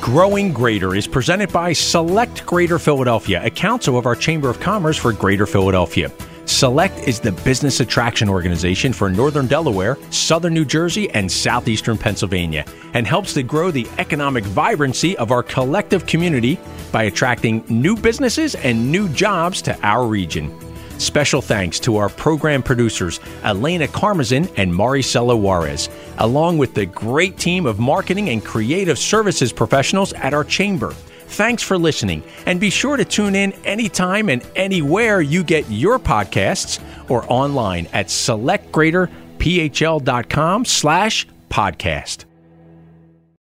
Growing 0.00 0.52
Greater 0.52 0.94
is 0.94 1.06
presented 1.06 1.52
by 1.52 1.74
Select 1.74 2.46
Greater 2.46 2.78
Philadelphia, 2.78 3.44
a 3.44 3.50
council 3.50 3.98
of 3.98 4.06
our 4.06 4.16
Chamber 4.16 4.48
of 4.48 4.58
Commerce 4.60 4.96
for 4.96 5.12
Greater 5.12 5.44
Philadelphia. 5.46 6.10
Select 6.50 6.98
is 7.08 7.20
the 7.20 7.30
business 7.30 7.78
attraction 7.78 8.28
organization 8.28 8.92
for 8.92 9.08
Northern 9.08 9.46
Delaware, 9.46 9.96
Southern 10.10 10.52
New 10.52 10.64
Jersey, 10.64 11.08
and 11.10 11.30
Southeastern 11.30 11.96
Pennsylvania, 11.96 12.66
and 12.92 13.06
helps 13.06 13.32
to 13.34 13.44
grow 13.44 13.70
the 13.70 13.86
economic 13.98 14.44
vibrancy 14.44 15.16
of 15.16 15.30
our 15.30 15.44
collective 15.44 16.06
community 16.06 16.58
by 16.90 17.04
attracting 17.04 17.64
new 17.68 17.96
businesses 17.96 18.56
and 18.56 18.90
new 18.90 19.08
jobs 19.10 19.62
to 19.62 19.78
our 19.86 20.06
region. 20.06 20.52
Special 20.98 21.40
thanks 21.40 21.78
to 21.80 21.96
our 21.96 22.08
program 22.08 22.64
producers, 22.64 23.20
Elena 23.44 23.86
Carmazin 23.86 24.52
and 24.56 24.72
Maricela 24.72 25.38
Juarez, 25.38 25.88
along 26.18 26.58
with 26.58 26.74
the 26.74 26.84
great 26.84 27.38
team 27.38 27.64
of 27.64 27.78
marketing 27.78 28.28
and 28.28 28.44
creative 28.44 28.98
services 28.98 29.52
professionals 29.52 30.12
at 30.14 30.34
our 30.34 30.44
chamber. 30.44 30.94
Thanks 31.30 31.62
for 31.62 31.78
listening, 31.78 32.24
and 32.44 32.58
be 32.58 32.70
sure 32.70 32.96
to 32.96 33.04
tune 33.04 33.36
in 33.36 33.52
anytime 33.64 34.28
and 34.28 34.44
anywhere 34.56 35.20
you 35.20 35.44
get 35.44 35.70
your 35.70 36.00
podcasts 36.00 36.82
or 37.08 37.24
online 37.28 37.86
at 37.92 38.08
selectgreaterphl.com 38.08 40.64
slash 40.64 41.28
podcast. 41.48 42.24